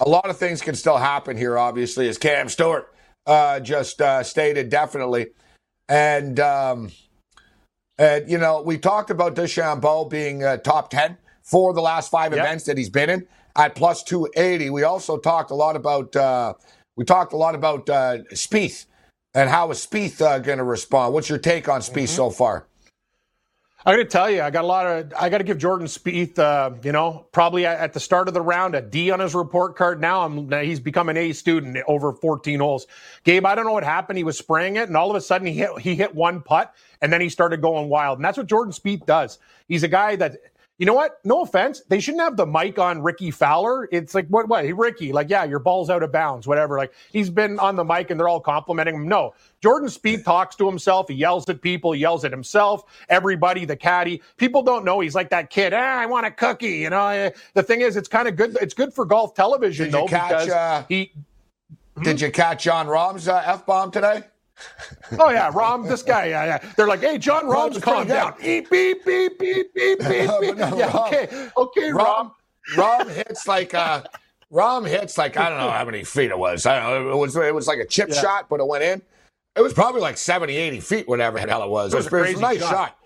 a 0.00 0.08
lot 0.08 0.28
of 0.28 0.36
things 0.38 0.60
can 0.60 0.74
still 0.74 0.96
happen 0.96 1.36
here. 1.36 1.56
Obviously, 1.56 2.08
as 2.08 2.18
Cam 2.18 2.48
Stewart 2.48 2.92
uh, 3.26 3.60
just 3.60 4.00
uh, 4.00 4.24
stated, 4.24 4.70
definitely, 4.70 5.28
and. 5.88 6.40
Um, 6.40 6.90
and, 8.00 8.30
you 8.30 8.38
know, 8.38 8.62
we 8.62 8.78
talked 8.78 9.10
about 9.10 9.36
DeChambeau 9.36 10.08
being 10.08 10.42
uh, 10.42 10.56
top 10.56 10.88
10 10.88 11.18
for 11.42 11.74
the 11.74 11.82
last 11.82 12.10
five 12.10 12.32
yep. 12.32 12.40
events 12.40 12.64
that 12.64 12.78
he's 12.78 12.88
been 12.88 13.10
in 13.10 13.26
at 13.56 13.74
plus 13.74 14.02
280. 14.02 14.70
We 14.70 14.84
also 14.84 15.18
talked 15.18 15.50
a 15.50 15.54
lot 15.54 15.76
about, 15.76 16.16
uh, 16.16 16.54
we 16.96 17.04
talked 17.04 17.34
a 17.34 17.36
lot 17.36 17.54
about 17.54 17.90
uh, 17.90 18.18
Spieth 18.32 18.86
and 19.34 19.50
how 19.50 19.70
is 19.70 19.86
Spieth 19.86 20.22
uh, 20.22 20.38
going 20.38 20.56
to 20.56 20.64
respond. 20.64 21.12
What's 21.12 21.28
your 21.28 21.38
take 21.38 21.68
on 21.68 21.82
Spieth 21.82 22.04
mm-hmm. 22.04 22.06
so 22.06 22.30
far? 22.30 22.66
I'm 23.86 23.94
going 23.94 24.04
to 24.04 24.10
tell 24.10 24.30
you, 24.30 24.42
I 24.42 24.50
got 24.50 24.64
a 24.64 24.66
lot 24.66 24.86
of. 24.86 25.12
I 25.18 25.30
got 25.30 25.38
to 25.38 25.44
give 25.44 25.56
Jordan 25.56 25.86
Spieth, 25.86 26.38
uh, 26.38 26.72
you 26.82 26.92
know, 26.92 27.26
probably 27.32 27.64
at 27.64 27.94
the 27.94 28.00
start 28.00 28.28
of 28.28 28.34
the 28.34 28.42
round, 28.42 28.74
a 28.74 28.82
D 28.82 29.10
on 29.10 29.20
his 29.20 29.34
report 29.34 29.74
card. 29.74 30.02
Now 30.02 30.20
I'm 30.20 30.50
he's 30.62 30.80
become 30.80 31.08
an 31.08 31.16
A 31.16 31.32
student 31.32 31.78
over 31.88 32.12
14 32.12 32.60
holes. 32.60 32.86
Gabe, 33.24 33.46
I 33.46 33.54
don't 33.54 33.64
know 33.64 33.72
what 33.72 33.84
happened. 33.84 34.18
He 34.18 34.24
was 34.24 34.36
spraying 34.36 34.76
it, 34.76 34.88
and 34.88 34.96
all 34.98 35.08
of 35.08 35.16
a 35.16 35.20
sudden 35.20 35.46
he 35.46 35.54
hit 35.54 35.78
he 35.78 35.94
hit 35.94 36.14
one 36.14 36.42
putt, 36.42 36.74
and 37.00 37.10
then 37.10 37.22
he 37.22 37.30
started 37.30 37.62
going 37.62 37.88
wild. 37.88 38.18
And 38.18 38.24
that's 38.24 38.36
what 38.36 38.48
Jordan 38.48 38.72
Spieth 38.72 39.06
does. 39.06 39.38
He's 39.66 39.82
a 39.82 39.88
guy 39.88 40.14
that 40.16 40.36
you 40.80 40.86
know 40.86 40.94
what? 40.94 41.20
No 41.24 41.42
offense. 41.42 41.82
They 41.88 42.00
shouldn't 42.00 42.22
have 42.22 42.38
the 42.38 42.46
mic 42.46 42.78
on 42.78 43.02
Rickie 43.02 43.30
Fowler. 43.30 43.86
It's 43.92 44.14
like, 44.14 44.26
what, 44.28 44.48
what? 44.48 44.64
Hey, 44.64 44.72
Rickie, 44.72 45.12
like, 45.12 45.28
yeah, 45.28 45.44
your 45.44 45.58
ball's 45.58 45.90
out 45.90 46.02
of 46.02 46.10
bounds, 46.10 46.46
whatever. 46.46 46.78
Like, 46.78 46.94
he's 47.12 47.28
been 47.28 47.58
on 47.58 47.76
the 47.76 47.84
mic 47.84 48.10
and 48.10 48.18
they're 48.18 48.30
all 48.30 48.40
complimenting 48.40 48.94
him. 48.94 49.06
No, 49.06 49.34
Jordan 49.60 49.90
Spieth 49.90 50.24
talks 50.24 50.56
to 50.56 50.66
himself. 50.66 51.08
He 51.08 51.14
yells 51.16 51.46
at 51.50 51.60
people. 51.60 51.92
He 51.92 52.00
yells 52.00 52.24
at 52.24 52.30
himself, 52.30 52.84
everybody, 53.10 53.66
the 53.66 53.76
caddy. 53.76 54.22
People 54.38 54.62
don't 54.62 54.82
know 54.82 55.00
he's 55.00 55.14
like 55.14 55.28
that 55.28 55.50
kid. 55.50 55.74
Ah, 55.74 55.98
I 55.98 56.06
want 56.06 56.24
a 56.24 56.30
cookie. 56.30 56.78
You 56.78 56.88
know, 56.88 57.08
eh, 57.08 57.30
the 57.52 57.62
thing 57.62 57.82
is, 57.82 57.98
it's 57.98 58.08
kind 58.08 58.26
of 58.26 58.36
good. 58.36 58.56
It's 58.62 58.72
good 58.72 58.94
for 58.94 59.04
golf 59.04 59.34
television, 59.34 59.84
did 59.84 59.92
though, 59.92 60.06
catch, 60.06 60.30
because 60.30 60.48
uh, 60.48 60.84
he. 60.88 61.12
Did 62.02 62.22
you 62.22 62.30
catch 62.30 62.64
Jon 62.64 62.86
Rahm's 62.86 63.28
uh, 63.28 63.42
F 63.44 63.66
bomb 63.66 63.90
today? 63.90 64.22
Oh 65.18 65.30
yeah, 65.30 65.50
Rahm, 65.50 65.88
this 65.88 66.02
guy, 66.02 66.26
yeah, 66.26 66.44
yeah. 66.44 66.72
They're 66.76 66.86
like, 66.86 67.00
hey, 67.00 67.18
Jon 67.18 67.44
Rahm's 67.44 67.78
calm 67.78 68.06
down. 68.06 68.34
Beep, 68.40 68.70
beep, 68.70 69.04
beep, 69.04 69.38
beep, 69.38 69.74
beep, 69.74 69.98
beep, 69.98 69.98
beep. 70.00 70.56
no, 70.56 70.76
yeah, 70.76 70.90
Rahm, 70.90 71.06
okay, 71.06 71.50
okay, 71.56 71.90
Rahm. 71.90 72.32
Rahm 72.74 73.10
hits 73.10 73.46
like 73.46 73.74
uh 73.74 74.02
Rahm 74.52 74.86
hits 74.86 75.16
like 75.16 75.36
I 75.36 75.48
don't 75.48 75.58
know 75.58 75.70
how 75.70 75.84
many 75.84 76.04
feet 76.04 76.30
it 76.30 76.38
was. 76.38 76.66
I 76.66 76.80
don't 76.80 77.04
know. 77.04 77.12
It 77.12 77.16
was 77.16 77.36
it 77.36 77.54
was 77.54 77.66
like 77.66 77.78
a 77.78 77.86
chip 77.86 78.08
yeah. 78.10 78.20
shot, 78.20 78.48
but 78.48 78.60
it 78.60 78.66
went 78.66 78.84
in. 78.84 79.02
It 79.56 79.62
was 79.62 79.72
probably 79.72 80.00
like 80.00 80.16
70, 80.16 80.56
80 80.56 80.80
feet, 80.80 81.08
whatever 81.08 81.38
the 81.38 81.48
hell 81.48 81.64
it 81.64 81.70
was. 81.70 81.92
It 81.92 81.96
was, 81.96 82.06
it 82.06 82.12
was, 82.12 82.22
a, 82.22 82.24
it 82.24 82.32
was 82.32 82.38
a, 82.38 82.42
nice 82.42 82.60
shot. 82.60 82.70
shot. 82.70 82.98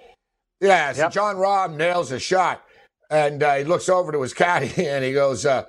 Yeah, 0.61 0.93
so 0.93 1.03
yep. 1.03 1.13
Jon 1.13 1.37
Rahm 1.37 1.77
nails 1.77 2.13
a 2.13 2.19
shot, 2.19 2.63
and 3.11 3.43
uh, 3.43 3.55
he 3.57 3.65
looks 3.65 3.89
over 3.89 4.13
to 4.13 4.23
his 4.23 4.35
caddy 4.35 4.73
and 4.87 5.05
he 5.05 5.13
goes, 5.13 5.47
uh, 5.47 5.65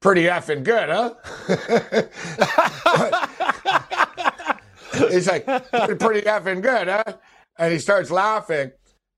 "Pretty 0.00 0.24
effing 0.24 0.64
good, 0.64 0.88
huh?" 0.88 1.14
He's 5.10 5.28
like, 5.28 5.46
pretty 5.46 6.22
effing 6.22 6.62
good, 6.62 6.88
huh? 6.88 7.04
And 7.58 7.72
he 7.72 7.78
starts 7.78 8.10
laughing. 8.10 8.72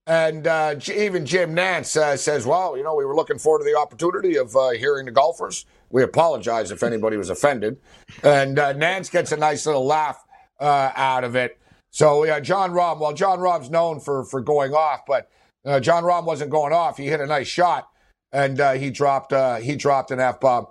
And 0.09 0.47
uh, 0.47 0.77
even 0.95 1.27
Jim 1.27 1.55
Nantz 1.55 1.95
uh, 1.95 2.17
says, 2.17 2.47
well, 2.47 2.79
you 2.79 2.83
know, 2.83 2.95
we 2.95 3.05
were 3.05 3.15
looking 3.15 3.39
forward 3.39 3.59
to 3.59 3.71
the 3.71 3.77
opportunity 3.77 4.37
of 4.39 4.57
uh, 4.57 4.71
hearing 4.71 5.05
the 5.05 5.13
golfers. 5.13 5.67
We 5.91 6.03
apologize 6.03 6.71
if 6.71 6.83
anybody 6.83 7.19
was 7.19 7.29
offended. 7.29 7.77
And 8.23 8.59
uh, 8.59 8.73
Nantz 8.73 9.11
gets 9.11 9.33
a 9.33 9.37
nice 9.37 9.67
little 9.67 9.85
laugh 9.85 10.25
uh, 10.61 10.93
out 10.97 11.25
of 11.25 11.37
it. 11.37 11.59
So, 11.91 12.25
yeah, 12.25 12.41
Jon 12.41 12.71
Rahm, 12.71 13.01
well, 13.01 13.13
Jon 13.13 13.39
Rahm's 13.39 13.69
known 13.69 14.01
for, 14.01 14.25
for 14.25 14.41
going 14.41 14.73
off, 14.73 15.01
but 15.07 15.31
uh, 15.67 15.79
Jon 15.79 16.05
Rahm 16.05 16.25
wasn't 16.25 16.51
going 16.51 16.73
off. 16.73 16.97
He 16.97 17.07
hit 17.07 17.21
a 17.21 17.27
nice 17.27 17.49
shot, 17.49 17.91
and 18.33 18.59
he 18.81 18.91
dropped 18.91 19.33
he 19.63 19.77
dropped 19.77 20.11
an 20.11 20.21
F 20.21 20.41
bomb. 20.41 20.69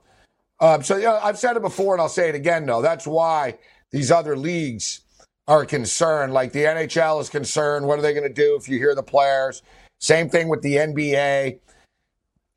Um, 0.59 0.81
so, 0.81 0.97
yeah, 0.97 1.19
I've 1.21 1.37
said 1.37 1.55
it 1.55 1.61
before, 1.61 1.93
and 1.93 2.01
I'll 2.01 2.09
say 2.09 2.29
it 2.29 2.35
again, 2.35 2.65
though. 2.65 2.81
That's 2.81 3.05
why 3.05 3.59
these 3.91 4.11
other 4.11 4.35
leagues 4.35 5.01
are 5.47 5.65
concerned. 5.65 6.33
Like 6.33 6.51
the 6.51 6.63
NHL 6.63 7.21
is 7.21 7.29
concerned. 7.29 7.87
What 7.87 7.99
are 7.99 8.01
they 8.01 8.13
going 8.13 8.27
to 8.27 8.33
do 8.33 8.55
if 8.55 8.67
you 8.67 8.77
hear 8.77 8.95
the 8.95 9.03
players? 9.03 9.61
Same 9.99 10.29
thing 10.29 10.49
with 10.49 10.61
the 10.61 10.75
NBA. 10.75 11.59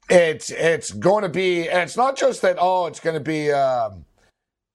It's 0.08 0.50
it's 0.50 0.90
going 0.90 1.22
to 1.22 1.28
be, 1.28 1.68
and 1.68 1.80
it's 1.80 1.96
not 1.96 2.16
just 2.16 2.42
that. 2.42 2.56
Oh, 2.58 2.86
it's 2.86 3.00
going 3.00 3.14
to 3.14 3.20
be. 3.20 3.52
Um, 3.52 4.04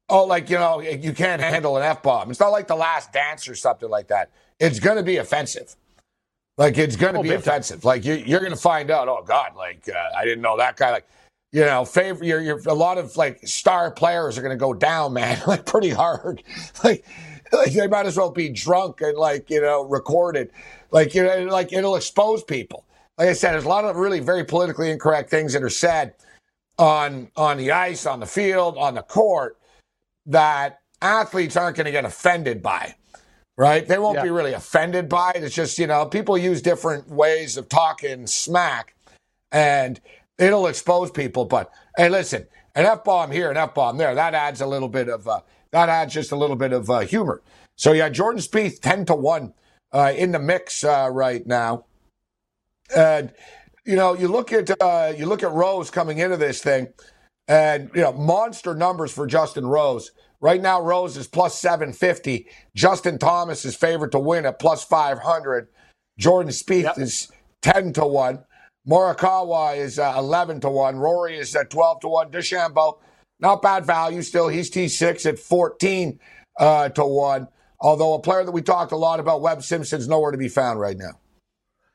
oh, 0.08 0.24
like 0.24 0.50
you 0.50 0.58
know, 0.58 0.80
you 0.80 1.14
can't 1.14 1.42
handle 1.42 1.76
an 1.78 1.84
f 1.84 2.02
bomb. 2.02 2.32
It's 2.32 2.40
not 2.40 2.50
like 2.50 2.68
the 2.68 2.76
Last 2.76 3.12
Dance 3.12 3.48
or 3.48 3.56
something 3.56 3.90
like 3.90 4.08
that. 4.08 4.32
It's 4.60 4.80
going 4.80 4.96
to 4.96 5.04
be 5.04 5.18
offensive. 5.18 5.76
Like 6.58 6.78
it's 6.78 6.96
going 6.96 7.14
to 7.14 7.20
oh, 7.20 7.24
be 7.24 7.34
offensive. 7.34 7.82
Time. 7.82 7.88
Like 7.88 8.06
you, 8.06 8.14
you're 8.14 8.40
going 8.40 8.54
to 8.54 8.58
find 8.58 8.90
out. 8.90 9.10
Oh 9.10 9.24
God, 9.28 9.56
like 9.58 9.90
uh, 9.90 10.18
I 10.18 10.24
didn't 10.24 10.42
know 10.42 10.56
that 10.58 10.78
guy. 10.78 10.92
Like 10.92 11.08
you 11.56 11.64
know, 11.64 11.86
favor. 11.86 12.22
A 12.68 12.74
lot 12.74 12.98
of 12.98 13.16
like 13.16 13.40
star 13.48 13.90
players 13.90 14.38
are 14.38 14.42
going 14.42 14.52
to 14.52 14.60
go 14.60 14.74
down, 14.74 15.14
man. 15.14 15.42
Like 15.48 15.66
pretty 15.66 15.90
hard. 15.90 16.44
Like 16.84 17.06
like 17.54 17.72
they 17.72 17.88
might 17.88 18.06
as 18.06 18.18
well 18.18 18.32
be 18.32 18.50
drunk 18.50 19.00
and 19.02 19.18
like 19.18 19.50
you 19.50 19.62
know 19.62 19.86
recorded 19.86 20.52
like 20.92 21.14
you 21.14 21.24
know 21.24 21.46
like 21.46 21.72
it'll 21.72 21.96
expose 21.96 22.44
people 22.44 22.84
like 23.20 23.30
i 23.30 23.34
said 23.34 23.54
there's 23.54 23.66
a 23.66 23.70
lot 23.70 23.86
of 23.86 23.96
really 23.96 24.20
very 24.20 24.44
politically 24.44 24.90
incorrect 24.90 25.30
things 25.30 25.54
that 25.54 25.62
are 25.62 25.70
said 25.70 26.16
on 26.80 27.30
on 27.38 27.58
the 27.58 27.72
ice 27.72 28.08
on 28.08 28.20
the 28.20 28.26
field 28.26 28.78
on 28.80 28.96
the 28.96 29.04
court 29.04 29.58
that 30.26 30.80
athletes 31.04 31.56
aren't 31.56 31.78
going 31.78 31.86
to 31.86 31.92
get 31.92 32.04
offended 32.04 32.64
by 32.64 32.94
right? 33.58 33.88
They 33.88 34.00
won't 34.00 34.18
yeah. 34.18 34.24
be 34.24 34.32
really 34.32 34.52
offended 34.52 35.08
by 35.08 35.32
it. 35.34 35.44
It's 35.44 35.56
just, 35.56 35.80
you 35.80 35.88
know, 35.88 36.06
people 36.06 36.38
use 36.38 36.62
different 36.62 37.08
ways 37.10 37.56
of 37.56 37.70
talking 37.70 38.28
smack 38.28 38.96
and 39.52 40.02
it'll 40.38 40.68
expose 40.68 41.12
people. 41.12 41.46
But 41.46 41.72
hey, 41.98 42.10
listen, 42.10 42.48
an 42.76 42.86
F 42.86 43.04
bomb 43.04 43.32
here, 43.32 43.52
an 43.52 43.58
F 43.58 43.74
bomb 43.74 43.98
there, 43.98 44.16
that 44.16 44.34
adds 44.34 44.62
a 44.62 44.68
little 44.68 44.90
bit 44.90 45.10
of, 45.10 45.28
uh, 45.28 45.42
that 45.72 45.90
adds 45.90 46.14
just 46.14 46.32
a 46.32 46.36
little 46.36 46.56
bit 46.56 46.74
of 46.74 46.90
uh, 46.90 47.00
humor. 47.00 47.42
So 47.76 47.92
yeah, 47.92 48.10
Jordan 48.10 48.42
Spieth, 48.42 48.82
10 48.82 49.06
to 49.06 49.16
1 49.16 49.54
uh, 49.92 50.14
in 50.16 50.32
the 50.32 50.40
mix 50.40 50.84
uh, 50.84 51.10
right 51.12 51.46
now. 51.46 51.86
And, 52.96 53.34
you 53.86 53.96
know, 53.96 54.14
you 54.14 54.28
look 54.28 54.54
at, 54.54 54.70
uh, 54.82 55.14
you 55.16 55.26
look 55.26 55.44
at 55.44 55.52
Rose 55.52 55.90
coming 55.90 56.20
into 56.20 56.38
this 56.38 56.62
thing 56.62 56.88
and, 57.48 57.90
you 57.94 58.02
know, 58.02 58.14
monster 58.14 58.76
numbers 58.76 59.12
for 59.12 59.28
Justin 59.28 59.66
Rose. 59.66 60.12
Right 60.42 60.62
now, 60.62 60.82
Rose 60.82 61.18
is 61.18 61.28
plus 61.28 61.60
750. 61.60 62.48
Justin 62.76 63.18
Thomas 63.18 63.66
is 63.66 63.76
favored 63.76 64.12
to 64.12 64.20
win 64.20 64.46
at 64.46 64.60
plus 64.60 64.84
500. 64.84 65.68
Jordan 66.18 66.52
Spieth 66.52 66.84
yep. 66.84 67.00
is 67.00 67.32
10 67.62 67.94
to 67.94 68.06
1. 68.06 68.45
Morikawa 68.88 69.78
is 69.78 69.98
uh, 69.98 70.14
11 70.18 70.62
to 70.62 70.70
1. 70.70 70.98
Rory 70.98 71.38
is 71.38 71.56
at 71.56 71.70
12 71.70 72.02
to 72.02 72.08
1. 72.08 72.32
DeChambeau, 72.32 73.00
not 73.40 73.62
bad 73.62 73.86
value 73.86 74.22
still. 74.22 74.48
He's 74.48 74.70
T6 74.70 75.26
at 75.26 75.40
14 75.40 76.20
uh, 76.60 76.90
to 76.90 77.06
1. 77.06 77.48
Although 77.80 78.14
a 78.14 78.20
player 78.20 78.44
that 78.44 78.52
we 78.52 78.62
talked 78.62 78.92
a 78.92 78.98
lot 78.98 79.20
about, 79.20 79.42
Webb 79.42 79.64
Simpson's 79.64 80.08
nowhere 80.08 80.32
to 80.32 80.38
be 80.38 80.50
found 80.50 80.80
right 80.80 80.98
now. 80.98 81.20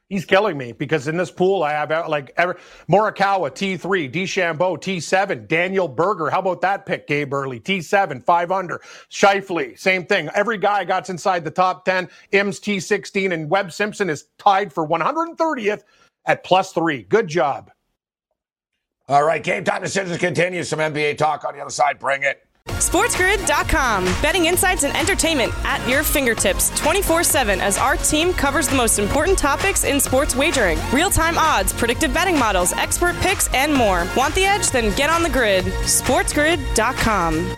He's 0.09 0.25
killing 0.25 0.59
me 0.59 0.73
because 0.73 1.07
in 1.07 1.17
this 1.17 1.31
pool 1.31 1.63
I 1.63 1.71
have 1.71 1.93
uh, 1.93 2.05
like 2.09 2.33
ever 2.37 2.59
Morikawa 2.91 3.53
T3, 3.53 4.13
DeChambeau 4.13 4.77
T7, 4.77 5.47
Daniel 5.47 5.87
Berger. 5.87 6.31
How 6.31 6.41
about 6.41 6.63
that 6.63 6.85
pick, 6.85 7.07
Gabe 7.07 7.33
Early 7.33 7.61
T7, 7.61 8.25
five 8.25 8.51
under. 8.51 8.81
Schauffele, 9.09 9.79
same 9.79 10.05
thing. 10.05 10.29
Every 10.35 10.59
guy 10.59 10.83
got 10.83 11.09
inside 11.09 11.45
the 11.45 11.53
top 11.53 11.85
10. 11.85 12.09
Im's 12.33 12.59
T16 12.59 13.33
and 13.33 13.49
Webb 13.49 13.71
Simpson 13.71 14.11
is 14.11 14.27
tied 14.37 14.73
for 14.73 14.87
130th 14.87 15.83
at 16.27 16.45
plus 16.45 16.73
three. 16.73 17.03
Good 17.03 17.29
job. 17.29 17.71
All 19.09 19.25
right, 19.25 19.43
game 19.43 19.65
time 19.65 19.83
decisions 19.83 20.17
continue. 20.19 20.63
Some 20.63 20.79
NBA 20.79 21.19
talk 21.19 21.45
on 21.45 21.55
the 21.55 21.61
other 21.61 21.71
side. 21.71 21.99
Bring 21.99 22.23
it. 22.23 22.47
SportsGrid.com. 22.69 24.05
Betting 24.23 24.47
insights 24.47 24.85
and 24.85 24.97
entertainment 24.97 25.53
at 25.65 25.87
your 25.89 26.03
fingertips 26.03 26.71
24 26.79 27.25
7 27.25 27.61
as 27.61 27.77
our 27.77 27.97
team 27.97 28.33
covers 28.33 28.69
the 28.69 28.77
most 28.77 28.99
important 28.99 29.37
topics 29.39 29.85
in 29.85 29.99
sports 30.01 30.37
wagering 30.37 30.79
real 30.93 31.11
time 31.11 31.37
odds, 31.39 31.73
predictive 31.73 32.15
betting 32.15 32.39
models, 32.39 32.73
expert 32.75 33.17
picks, 33.17 33.53
and 33.55 33.75
more. 33.75 34.07
Want 34.17 34.35
the 34.35 34.45
edge? 34.45 34.71
Then 34.71 34.95
get 34.97 35.11
on 35.11 35.23
the 35.23 35.31
grid. 35.31 35.65
SportsGrid.com. 35.65 37.57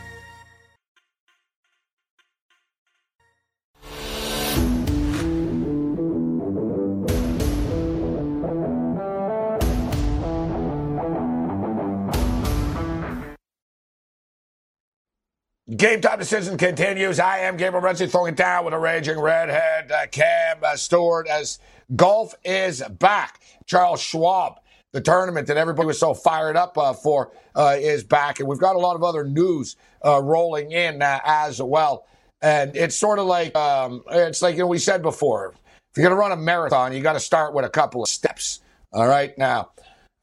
Game 15.76 16.00
time 16.02 16.18
decision 16.18 16.58
continues. 16.58 17.18
I 17.18 17.38
am 17.38 17.56
Gabriel 17.56 17.82
Morency 17.82 18.10
throwing 18.10 18.34
it 18.34 18.36
down 18.36 18.64
with 18.64 18.74
a 18.74 18.78
raging 18.78 19.18
redhead, 19.18 19.90
uh, 19.90 20.06
Cam 20.08 20.58
uh, 20.62 20.76
Stewart, 20.76 21.26
as 21.28 21.60
golf 21.96 22.34
is 22.44 22.82
back. 22.98 23.40
Charles 23.64 24.02
Schwab, 24.02 24.60
the 24.92 25.00
tournament 25.00 25.46
that 25.46 25.56
everybody 25.56 25.86
was 25.86 25.98
so 25.98 26.12
fired 26.12 26.56
up 26.56 26.76
uh, 26.76 26.92
for, 26.92 27.32
uh, 27.54 27.76
is 27.78 28.04
back. 28.04 28.38
And 28.38 28.48
we've 28.48 28.58
got 28.58 28.76
a 28.76 28.78
lot 28.80 28.96
of 28.96 29.02
other 29.02 29.24
news 29.24 29.76
uh, 30.04 30.20
rolling 30.22 30.72
in 30.72 31.00
uh, 31.00 31.20
as 31.24 31.62
well. 31.62 32.06
And 32.42 32.76
it's 32.76 32.96
sort 32.96 33.18
of 33.18 33.26
like, 33.26 33.56
um, 33.56 34.02
it's 34.10 34.42
like 34.42 34.56
you 34.56 34.62
know, 34.62 34.66
we 34.66 34.78
said 34.78 35.00
before 35.00 35.54
if 35.92 35.96
you're 35.96 36.08
going 36.08 36.16
to 36.16 36.20
run 36.20 36.32
a 36.32 36.36
marathon, 36.36 36.92
you 36.92 37.00
got 37.02 37.14
to 37.14 37.20
start 37.20 37.54
with 37.54 37.64
a 37.64 37.70
couple 37.70 38.02
of 38.02 38.08
steps. 38.08 38.60
All 38.92 39.06
right. 39.06 39.36
Now, 39.38 39.70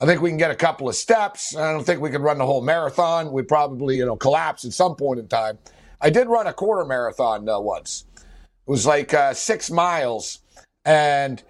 I 0.01 0.05
think 0.05 0.21
we 0.21 0.29
can 0.29 0.37
get 0.37 0.51
a 0.51 0.55
couple 0.55 0.87
of 0.87 0.95
steps. 0.95 1.55
I 1.55 1.71
don't 1.73 1.83
think 1.83 1.99
we 1.99 2.09
could 2.09 2.21
run 2.21 2.37
the 2.37 2.45
whole 2.45 2.61
marathon. 2.61 3.31
We 3.31 3.41
probably, 3.43 3.97
you 3.97 4.05
know, 4.05 4.15
collapse 4.15 4.63
at 4.63 4.71
some 4.71 4.95
point 4.95 5.19
in 5.19 5.27
time. 5.27 5.57
I 5.99 6.09
did 6.09 6.27
run 6.27 6.47
a 6.47 6.53
quarter 6.53 6.85
marathon 6.85 7.49
uh, 7.49 7.59
once. 7.59 8.05
It 8.15 8.23
was 8.65 8.85
like 8.85 9.13
uh, 9.13 9.33
six 9.33 9.69
miles, 9.69 10.39
and 10.85 11.43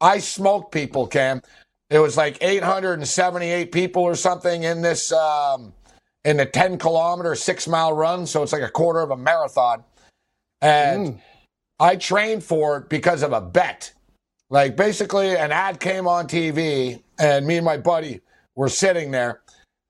I 0.00 0.18
smoked 0.18 0.70
people. 0.70 1.08
Cam, 1.08 1.42
it 1.90 1.98
was 1.98 2.16
like 2.16 2.38
878 2.40 3.72
people 3.72 4.02
or 4.02 4.14
something 4.14 4.62
in 4.62 4.80
this 4.80 5.10
um, 5.10 5.72
in 6.24 6.36
the 6.36 6.46
10 6.46 6.78
kilometer, 6.78 7.34
six 7.34 7.66
mile 7.66 7.92
run. 7.92 8.26
So 8.26 8.44
it's 8.44 8.52
like 8.52 8.62
a 8.62 8.70
quarter 8.70 9.00
of 9.00 9.10
a 9.10 9.16
marathon, 9.16 9.82
and 10.60 11.14
mm. 11.14 11.20
I 11.80 11.96
trained 11.96 12.44
for 12.44 12.76
it 12.76 12.88
because 12.88 13.24
of 13.24 13.32
a 13.32 13.40
bet. 13.40 13.92
Like 14.50 14.76
basically, 14.76 15.36
an 15.36 15.50
ad 15.50 15.80
came 15.80 16.06
on 16.06 16.28
TV, 16.28 17.02
and 17.18 17.46
me 17.46 17.56
and 17.56 17.64
my 17.64 17.76
buddy 17.76 18.20
were 18.54 18.68
sitting 18.68 19.10
there, 19.10 19.40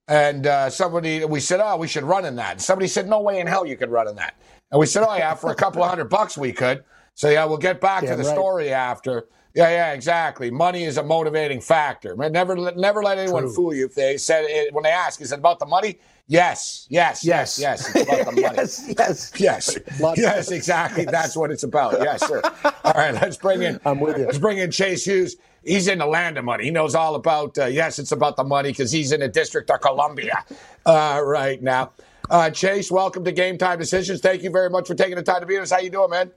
and 0.09 0.47
uh, 0.47 0.71
somebody 0.71 1.25
we 1.25 1.41
said, 1.41 1.61
"Oh, 1.63 1.77
we 1.77 1.89
should 1.89 2.05
run 2.05 2.25
in 2.25 2.37
that." 2.37 2.53
And 2.53 2.63
somebody 2.63 2.89
said, 2.89 3.09
"No 3.09 3.21
way 3.21 3.41
in 3.41 3.47
hell 3.47 3.67
you 3.67 3.77
could 3.77 3.91
run 3.91 4.09
in 4.09 4.17
that." 4.17 4.35
And 4.71 4.81
we 4.81 4.87
said, 4.87 5.05
"Oh 5.07 5.17
yeah, 5.17 5.35
for 5.35 5.51
a 5.51 5.55
couple 5.55 5.83
of 5.83 5.89
hundred 5.89 6.11
bucks 6.11 6.37
we 6.39 6.53
could." 6.53 6.85
So 7.15 7.29
yeah, 7.29 7.45
we'll 7.47 7.59
get 7.59 7.81
back 7.81 8.05
yeah, 8.05 8.11
to 8.11 8.17
the 8.17 8.25
right. 8.25 8.35
story 8.35 8.73
after. 8.73 9.27
Yeah, 9.55 9.71
yeah, 9.71 9.93
exactly. 9.93 10.51
Money 10.53 10.85
is 10.85 10.99
a 10.99 11.03
motivating 11.03 11.61
factor. 11.61 12.15
Never, 12.15 12.55
never 12.77 13.03
let 13.03 13.19
anyone 13.19 13.43
True. 13.45 13.55
fool 13.55 13.75
you. 13.75 13.87
If 13.87 13.95
they 13.97 14.17
said 14.17 14.45
it, 14.45 14.73
when 14.73 14.85
they 14.85 14.91
ask, 14.91 15.21
is 15.21 15.33
it 15.33 15.41
about 15.41 15.59
the 15.59 15.67
money? 15.67 15.99
Yes, 16.29 16.87
yes, 16.91 17.25
yes, 17.25 17.59
yes. 17.59 17.93
It's 17.93 18.09
about 18.09 18.27
the 18.27 18.41
money. 18.43 18.57
yes, 18.57 18.87
yes, 18.89 19.25
yes, 19.25 20.19
yes. 20.21 20.51
Exactly. 20.51 21.05
Yes. 21.05 21.11
That's 21.11 21.37
what 21.37 21.51
it's 21.51 21.65
about. 21.65 21.95
Yes, 22.01 22.25
sir. 22.25 22.41
All 22.85 22.93
right, 22.93 23.15
let's 23.15 23.37
bring 23.39 23.63
in. 23.63 23.81
I'm 23.85 23.99
with 23.99 24.19
you. 24.19 24.27
Let's 24.27 24.39
bring 24.39 24.59
in 24.59 24.71
Chase 24.71 25.05
Hughes. 25.05 25.37
He's 25.65 25.89
in 25.89 25.99
the 25.99 26.07
land 26.07 26.39
of 26.39 26.45
money. 26.45 26.65
He 26.65 26.71
knows 26.71 26.95
all 26.95 27.15
about. 27.15 27.59
Uh, 27.59 27.67
yes, 27.67 27.99
it's 27.99 28.13
about 28.13 28.37
the 28.37 28.45
money 28.45 28.71
because 28.71 28.93
he's 28.93 29.13
in 29.13 29.21
the 29.21 29.29
District 29.29 29.71
of 29.71 29.81
Columbia 29.81 30.45
uh, 30.87 31.21
right 31.25 31.63
now. 31.63 31.93
Uh, 32.31 32.51
Chase, 32.51 32.91
welcome 32.91 33.25
to 33.25 33.33
Game 33.33 33.59
Time 33.59 33.79
Decisions. 33.79 34.21
Thank 34.21 34.43
you 34.43 34.51
very 34.51 34.71
much 34.71 34.87
for 34.87 34.95
taking 34.95 35.17
the 35.17 35.23
time 35.23 35.41
to 35.41 35.47
be 35.47 35.55
with 35.55 35.65
us. 35.65 35.71
How 35.71 35.79
you 35.79 35.91
doing, 35.91 36.11
man? 36.11 36.31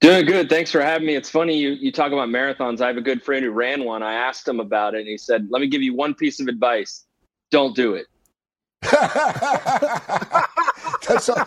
Doing 0.00 0.26
good. 0.26 0.50
Thanks 0.50 0.70
for 0.70 0.82
having 0.82 1.06
me. 1.06 1.14
It's 1.14 1.30
funny 1.30 1.56
you 1.56 1.70
you 1.70 1.90
talk 1.90 2.12
about 2.12 2.28
marathons. 2.28 2.80
I 2.82 2.86
have 2.86 2.98
a 2.98 3.02
good 3.02 3.22
friend 3.22 3.44
who 3.44 3.50
ran 3.50 3.84
one. 3.84 4.02
I 4.02 4.12
asked 4.12 4.46
him 4.46 4.60
about 4.60 4.94
it, 4.94 5.00
and 5.00 5.08
he 5.08 5.16
said, 5.16 5.48
"Let 5.50 5.60
me 5.60 5.68
give 5.68 5.82
you 5.82 5.94
one 5.94 6.14
piece 6.14 6.38
of 6.38 6.48
advice: 6.48 7.06
don't 7.50 7.74
do 7.74 7.94
it." 7.94 8.06
that's, 11.08 11.28
a, 11.28 11.46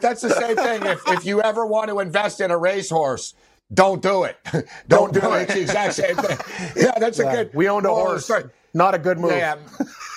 that's 0.00 0.20
the 0.20 0.34
same 0.38 0.56
thing. 0.56 0.82
If, 0.84 1.00
if 1.08 1.24
you 1.24 1.40
ever 1.40 1.64
want 1.66 1.88
to 1.88 2.00
invest 2.00 2.40
in 2.40 2.50
a 2.50 2.58
racehorse, 2.58 3.34
don't 3.74 4.02
do 4.02 4.24
it. 4.24 4.36
don't, 4.52 4.66
don't 4.88 5.14
do, 5.14 5.32
it. 5.34 5.42
It's 5.42 5.54
the 5.54 5.60
exact 5.62 5.94
same 5.94 6.16
thing. 6.16 6.38
Yeah, 6.76 6.98
that's 6.98 7.18
yeah, 7.18 7.32
a 7.32 7.34
good. 7.34 7.54
We 7.54 7.68
owned 7.68 7.86
a 7.86 7.90
horse. 7.90 8.30
Not 8.74 8.94
a 8.94 8.98
good 8.98 9.18
move. 9.18 9.32
Yeah, 9.32 9.56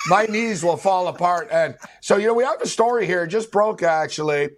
my 0.08 0.26
knees 0.26 0.62
will 0.62 0.76
fall 0.76 1.08
apart. 1.08 1.48
And 1.50 1.76
so, 2.00 2.16
you 2.16 2.26
know, 2.26 2.34
we 2.34 2.44
have 2.44 2.60
a 2.60 2.66
story 2.66 3.06
here. 3.06 3.26
Just 3.26 3.50
broke 3.50 3.82
actually. 3.82 4.50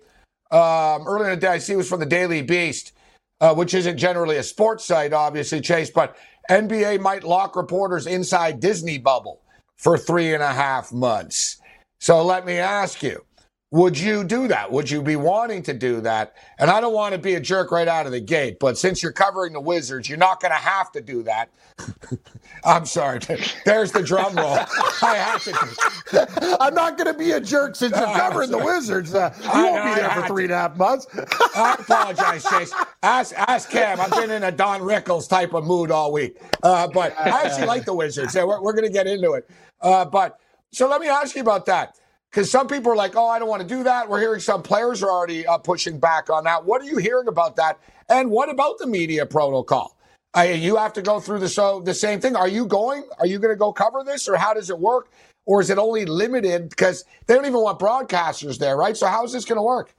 Um, 0.50 1.06
earlier 1.06 1.30
in 1.30 1.38
the 1.38 1.46
day, 1.46 1.52
I 1.52 1.58
see 1.58 1.74
it 1.74 1.76
was 1.76 1.88
from 1.88 2.00
the 2.00 2.06
Daily 2.06 2.42
Beast, 2.42 2.92
uh, 3.40 3.54
which 3.54 3.74
isn't 3.74 3.96
generally 3.96 4.36
a 4.36 4.42
sports 4.42 4.84
site, 4.84 5.12
obviously, 5.12 5.60
Chase, 5.60 5.88
but 5.88 6.16
NBA 6.50 7.00
might 7.00 7.24
lock 7.24 7.56
reporters 7.56 8.06
inside 8.06 8.60
Disney 8.60 8.98
bubble 8.98 9.40
for 9.76 9.96
three 9.96 10.34
and 10.34 10.42
a 10.42 10.52
half 10.52 10.92
months. 10.92 11.58
So 12.00 12.22
let 12.22 12.44
me 12.44 12.58
ask 12.58 13.02
you, 13.02 13.24
would 13.72 13.98
you 13.98 14.22
do 14.22 14.48
that? 14.48 14.70
Would 14.70 14.90
you 14.90 15.02
be 15.02 15.16
wanting 15.16 15.62
to 15.64 15.72
do 15.72 16.02
that? 16.02 16.34
And 16.58 16.70
I 16.70 16.80
don't 16.80 16.92
want 16.92 17.14
to 17.14 17.18
be 17.18 17.34
a 17.36 17.40
jerk 17.40 17.72
right 17.72 17.88
out 17.88 18.04
of 18.06 18.12
the 18.12 18.20
gate, 18.20 18.58
but 18.60 18.78
since 18.78 19.02
you're 19.02 19.12
covering 19.12 19.54
the 19.54 19.60
Wizards, 19.62 20.10
you're 20.10 20.18
not 20.18 20.40
going 20.40 20.52
to 20.52 20.58
have 20.58 20.92
to 20.92 21.00
do 21.00 21.22
that. 21.24 21.48
I'm 22.64 22.84
sorry. 22.86 23.20
There's 23.64 23.90
the 23.92 24.02
drum 24.02 24.36
roll. 24.36 24.58
I 25.02 25.16
have 25.16 25.42
to. 25.44 26.58
I'm 26.60 26.74
not 26.74 26.98
going 26.98 27.12
to 27.12 27.18
be 27.18 27.32
a 27.32 27.40
jerk 27.40 27.74
since 27.76 27.96
you're 27.96 28.06
covering 28.14 28.50
the 28.50 28.58
Wizards. 28.58 29.14
Uh, 29.14 29.34
you 29.42 29.50
I 29.50 29.62
won't 29.62 29.84
be 29.84 29.94
there 29.94 30.10
for 30.10 30.26
three 30.28 30.46
to. 30.48 30.54
and 30.54 30.54
a 30.54 30.58
half 30.68 30.76
months. 30.76 31.06
I 31.56 31.76
apologize, 31.80 32.44
Chase. 32.44 32.72
Ask, 33.02 33.34
ask 33.36 33.70
Cam. 33.70 34.00
I've 34.00 34.10
been 34.10 34.30
in 34.30 34.44
a 34.44 34.52
Don 34.52 34.82
Rickles 34.82 35.28
type 35.28 35.54
of 35.54 35.64
mood 35.64 35.90
all 35.90 36.12
week. 36.12 36.38
Uh, 36.62 36.88
but 36.88 37.18
I 37.18 37.42
actually 37.44 37.66
like 37.66 37.86
the 37.86 37.94
Wizards. 37.94 38.34
So 38.34 38.46
we're, 38.46 38.62
we're 38.62 38.74
going 38.74 38.86
to 38.86 38.92
get 38.92 39.06
into 39.06 39.32
it. 39.32 39.48
Uh, 39.80 40.04
but 40.04 40.38
so 40.72 40.88
let 40.88 41.00
me 41.00 41.08
ask 41.08 41.34
you 41.34 41.42
about 41.42 41.66
that. 41.66 41.96
Because 42.32 42.50
some 42.50 42.66
people 42.66 42.90
are 42.90 42.96
like, 42.96 43.14
oh, 43.14 43.28
I 43.28 43.38
don't 43.38 43.48
want 43.48 43.60
to 43.60 43.68
do 43.68 43.82
that. 43.84 44.08
We're 44.08 44.20
hearing 44.20 44.40
some 44.40 44.62
players 44.62 45.02
are 45.02 45.10
already 45.10 45.46
uh, 45.46 45.58
pushing 45.58 46.00
back 46.00 46.30
on 46.30 46.44
that. 46.44 46.64
What 46.64 46.80
are 46.80 46.86
you 46.86 46.96
hearing 46.96 47.28
about 47.28 47.56
that? 47.56 47.78
And 48.08 48.30
what 48.30 48.48
about 48.48 48.78
the 48.78 48.86
media 48.86 49.26
protocol? 49.26 49.94
Uh, 50.34 50.40
you 50.40 50.76
have 50.76 50.94
to 50.94 51.02
go 51.02 51.20
through 51.20 51.40
the 51.40 51.48
so 51.48 51.80
the 51.80 51.92
same 51.92 52.20
thing. 52.20 52.34
Are 52.34 52.48
you 52.48 52.64
going? 52.64 53.04
Are 53.18 53.26
you 53.26 53.38
going 53.38 53.52
to 53.52 53.58
go 53.58 53.70
cover 53.70 54.02
this, 54.02 54.30
or 54.30 54.36
how 54.36 54.54
does 54.54 54.70
it 54.70 54.78
work? 54.78 55.10
Or 55.44 55.60
is 55.60 55.68
it 55.68 55.76
only 55.76 56.06
limited 56.06 56.70
because 56.70 57.04
they 57.26 57.34
don't 57.34 57.44
even 57.44 57.60
want 57.60 57.78
broadcasters 57.78 58.58
there, 58.58 58.78
right? 58.78 58.96
So 58.96 59.08
how 59.08 59.24
is 59.24 59.32
this 59.32 59.44
going 59.44 59.58
to 59.58 59.62
work? 59.62 59.94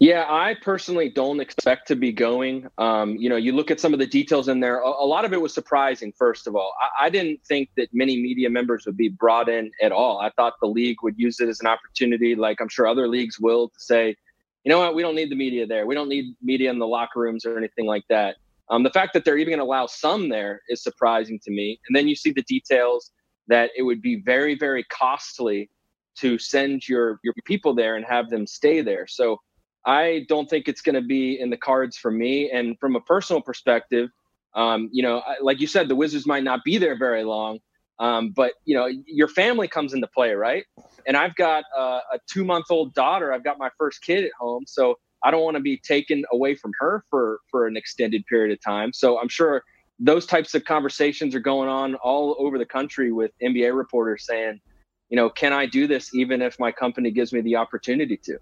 Yeah, 0.00 0.26
I 0.28 0.54
personally 0.62 1.08
don't 1.08 1.40
expect 1.40 1.88
to 1.88 1.96
be 1.96 2.12
going. 2.12 2.68
Um, 2.78 3.16
you 3.16 3.28
know, 3.28 3.34
you 3.34 3.52
look 3.52 3.72
at 3.72 3.80
some 3.80 3.92
of 3.92 3.98
the 3.98 4.06
details 4.06 4.46
in 4.46 4.60
there. 4.60 4.78
A, 4.78 4.88
a 4.88 5.06
lot 5.06 5.24
of 5.24 5.32
it 5.32 5.40
was 5.40 5.52
surprising. 5.52 6.12
First 6.16 6.46
of 6.46 6.54
all, 6.54 6.72
I, 6.80 7.06
I, 7.06 7.10
didn't 7.10 7.40
think 7.48 7.70
that 7.76 7.88
many 7.92 8.16
media 8.16 8.48
members 8.48 8.86
would 8.86 8.96
be 8.96 9.08
brought 9.08 9.48
in 9.48 9.72
at 9.82 9.90
all. 9.90 10.20
I 10.20 10.30
thought 10.30 10.54
the 10.60 10.68
league 10.68 10.98
would 11.02 11.18
use 11.18 11.40
it 11.40 11.48
as 11.48 11.58
an 11.60 11.66
opportunity, 11.66 12.36
like 12.36 12.60
I'm 12.60 12.68
sure 12.68 12.86
other 12.86 13.08
leagues 13.08 13.40
will, 13.40 13.70
to 13.70 13.80
say, 13.80 14.14
you 14.62 14.70
know 14.70 14.78
what, 14.78 14.94
we 14.94 15.02
don't 15.02 15.16
need 15.16 15.32
the 15.32 15.36
media 15.36 15.66
there. 15.66 15.84
We 15.84 15.96
don't 15.96 16.08
need 16.08 16.36
media 16.40 16.70
in 16.70 16.78
the 16.78 16.86
locker 16.86 17.18
rooms 17.18 17.44
or 17.44 17.58
anything 17.58 17.86
like 17.86 18.04
that. 18.08 18.36
Um, 18.70 18.84
the 18.84 18.90
fact 18.90 19.14
that 19.14 19.24
they're 19.24 19.38
even 19.38 19.50
going 19.50 19.58
to 19.58 19.64
allow 19.64 19.86
some 19.86 20.28
there 20.28 20.60
is 20.68 20.80
surprising 20.80 21.40
to 21.42 21.50
me. 21.50 21.80
And 21.88 21.96
then 21.96 22.06
you 22.06 22.14
see 22.14 22.30
the 22.30 22.42
details 22.42 23.10
that 23.48 23.70
it 23.76 23.82
would 23.82 24.02
be 24.02 24.22
very, 24.24 24.54
very 24.54 24.84
costly 24.84 25.70
to 26.18 26.38
send 26.38 26.88
your 26.88 27.18
your 27.22 27.32
people 27.46 27.74
there 27.74 27.96
and 27.96 28.04
have 28.04 28.28
them 28.28 28.46
stay 28.46 28.80
there. 28.80 29.06
So 29.06 29.40
I 29.88 30.26
don't 30.28 30.50
think 30.50 30.68
it's 30.68 30.82
going 30.82 30.96
to 30.96 31.00
be 31.00 31.40
in 31.40 31.48
the 31.48 31.56
cards 31.56 31.96
for 31.96 32.10
me. 32.10 32.50
And 32.50 32.78
from 32.78 32.94
a 32.94 33.00
personal 33.00 33.40
perspective, 33.40 34.10
um, 34.54 34.90
you 34.92 35.02
know, 35.02 35.22
like 35.40 35.60
you 35.60 35.66
said, 35.66 35.88
the 35.88 35.96
Wizards 35.96 36.26
might 36.26 36.44
not 36.44 36.62
be 36.62 36.76
there 36.76 36.98
very 36.98 37.24
long, 37.24 37.58
um, 37.98 38.32
but 38.36 38.52
you 38.66 38.76
know, 38.76 38.86
your 39.06 39.28
family 39.28 39.66
comes 39.66 39.94
into 39.94 40.06
play, 40.08 40.32
right? 40.32 40.64
And 41.06 41.16
I've 41.16 41.34
got 41.36 41.64
a 41.74 42.18
two 42.30 42.44
month 42.44 42.66
old 42.68 42.92
daughter. 42.92 43.32
I've 43.32 43.42
got 43.42 43.58
my 43.58 43.70
first 43.78 44.02
kid 44.02 44.24
at 44.24 44.30
home, 44.38 44.64
so 44.66 44.96
I 45.24 45.30
don't 45.30 45.42
want 45.42 45.56
to 45.56 45.62
be 45.62 45.78
taken 45.78 46.22
away 46.32 46.54
from 46.54 46.72
her 46.80 47.02
for 47.08 47.40
for 47.50 47.66
an 47.66 47.78
extended 47.78 48.26
period 48.26 48.52
of 48.52 48.62
time. 48.62 48.92
So 48.92 49.18
I'm 49.18 49.28
sure 49.28 49.62
those 49.98 50.26
types 50.26 50.54
of 50.54 50.66
conversations 50.66 51.34
are 51.34 51.40
going 51.40 51.70
on 51.70 51.94
all 51.96 52.36
over 52.38 52.58
the 52.58 52.66
country 52.66 53.10
with 53.10 53.30
NBA 53.42 53.74
reporters 53.74 54.26
saying, 54.26 54.60
you 55.08 55.16
know, 55.16 55.30
can 55.30 55.54
I 55.54 55.64
do 55.64 55.86
this 55.86 56.14
even 56.14 56.42
if 56.42 56.60
my 56.60 56.72
company 56.72 57.10
gives 57.10 57.32
me 57.32 57.40
the 57.40 57.56
opportunity 57.56 58.18
to? 58.24 58.38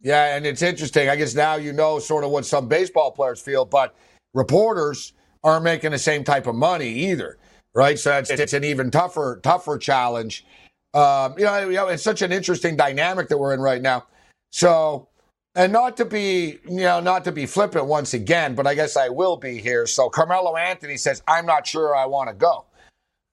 Yeah, 0.00 0.36
and 0.36 0.46
it's 0.46 0.62
interesting. 0.62 1.08
I 1.08 1.16
guess 1.16 1.34
now 1.34 1.56
you 1.56 1.72
know 1.72 1.98
sort 1.98 2.24
of 2.24 2.30
what 2.30 2.46
some 2.46 2.68
baseball 2.68 3.10
players 3.10 3.40
feel, 3.40 3.64
but 3.64 3.94
reporters 4.34 5.12
aren't 5.44 5.64
making 5.64 5.90
the 5.92 5.98
same 5.98 6.24
type 6.24 6.46
of 6.46 6.54
money 6.54 6.88
either, 6.88 7.38
right? 7.74 7.98
So 7.98 8.16
it's, 8.18 8.30
an 8.54 8.64
even 8.64 8.90
tougher 8.92 9.40
tougher 9.42 9.78
challenge. 9.78 10.46
Um, 10.94 11.34
you, 11.38 11.44
know, 11.44 11.58
you 11.68 11.76
know, 11.76 11.88
it's 11.88 12.02
such 12.02 12.22
an 12.22 12.32
interesting 12.32 12.76
dynamic 12.76 13.28
that 13.28 13.38
we're 13.38 13.54
in 13.54 13.60
right 13.60 13.82
now. 13.82 14.06
So, 14.52 15.08
and 15.56 15.72
not 15.72 15.96
to 15.98 16.06
be, 16.06 16.58
you 16.68 16.80
know, 16.82 17.00
not 17.00 17.24
to 17.24 17.32
be 17.32 17.46
flippant 17.46 17.86
once 17.86 18.14
again, 18.14 18.54
but 18.54 18.66
I 18.66 18.74
guess 18.74 18.96
I 18.96 19.10
will 19.10 19.36
be 19.36 19.58
here. 19.58 19.86
So 19.86 20.08
Carmelo 20.10 20.56
Anthony 20.56 20.96
says, 20.96 21.22
"I'm 21.28 21.46
not 21.46 21.66
sure 21.66 21.96
I 21.96 22.06
want 22.06 22.30
to 22.30 22.36
go." 22.36 22.66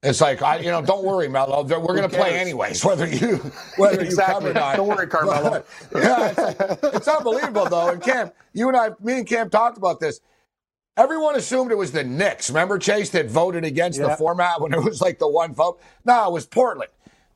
It's 0.05 0.21
like 0.21 0.41
I, 0.41 0.59
you 0.59 0.69
know, 0.69 0.81
don't 0.81 1.03
worry, 1.11 1.27
Melo. 1.27 1.63
We're 1.63 1.95
going 1.95 2.09
to 2.09 2.15
play 2.15 2.37
anyways, 2.37 2.85
whether 2.85 3.07
you 3.07 3.37
whether 3.77 4.01
exactly. 4.01 4.35
you 4.35 4.39
come 4.39 4.45
or 4.45 4.53
not. 4.53 4.75
Don't 4.77 4.87
worry, 4.87 5.07
Carmelo. 5.07 5.63
But, 5.91 6.03
yeah, 6.03 6.33
it's, 6.37 6.95
it's, 6.95 7.07
unbelievable 7.07 7.65
though. 7.65 7.89
And 7.89 8.01
Cam, 8.01 8.31
you 8.53 8.67
and 8.67 8.77
I, 8.77 8.89
me 9.01 9.17
and 9.17 9.27
Cam 9.27 9.49
talked 9.49 9.77
about 9.77 9.99
this. 9.99 10.19
Everyone 10.97 11.35
assumed 11.35 11.71
it 11.71 11.77
was 11.77 11.91
the 11.91 12.05
Knicks. 12.05 12.49
Remember 12.49 12.79
Chase 12.79 13.09
that 13.09 13.29
voted 13.29 13.65
against 13.65 13.99
yeah. 13.99 14.07
the 14.07 14.15
format 14.15 14.61
when 14.61 14.73
it 14.73 14.81
was 14.81 15.01
like 15.01 15.19
the 15.19 15.27
one 15.27 15.53
vote? 15.53 15.81
No, 16.05 16.27
it 16.27 16.31
was 16.31 16.45
Portland. 16.45 16.89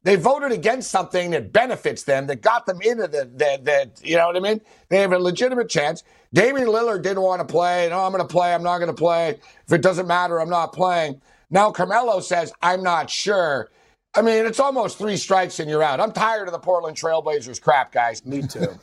They 0.04 0.16
voted 0.16 0.54
against 0.54 0.92
something 0.92 1.32
that 1.32 1.52
benefits 1.52 2.04
them, 2.04 2.28
that 2.28 2.42
got 2.42 2.66
them 2.66 2.80
into 2.82 3.06
the, 3.08 3.26
the, 3.26 3.60
the 3.62 3.92
you 4.02 4.16
know 4.16 4.28
what 4.28 4.38
I 4.38 4.40
mean? 4.40 4.62
They 4.88 5.00
have 5.00 5.12
a 5.12 5.20
legitimate 5.20 5.68
chance. 5.68 6.04
Damian 6.34 6.68
Lillard 6.68 7.02
didn't 7.02 7.22
want 7.22 7.46
to 7.46 7.52
play. 7.52 7.90
No, 7.90 8.00
oh, 8.00 8.06
I'm 8.06 8.14
going 8.14 8.26
to 8.26 8.32
play. 8.32 8.54
I'm 8.54 8.64
not 8.64 8.78
going 8.78 8.88
to 8.88 8.94
play. 8.94 9.40
If 9.66 9.74
it 9.74 9.82
doesn't 9.82 10.08
matter, 10.08 10.40
I'm 10.40 10.50
not 10.50 10.72
playing. 10.72 11.22
Now 11.50 11.72
Carmelo 11.72 12.20
says, 12.20 12.54
I'm 12.62 12.84
not 12.84 13.10
sure. 13.10 13.70
I 14.16 14.22
mean, 14.22 14.46
it's 14.46 14.60
almost 14.60 14.98
three 14.98 15.18
strikes 15.18 15.60
and 15.60 15.70
you're 15.70 15.84
out. 15.84 16.00
I'm 16.00 16.12
tired 16.12 16.48
of 16.48 16.52
the 16.52 16.60
Portland 16.60 16.98
Trailblazers 16.98 17.62
crap, 17.62 17.92
guys. 17.92 18.26
Me 18.26 18.42
too. 18.42 18.80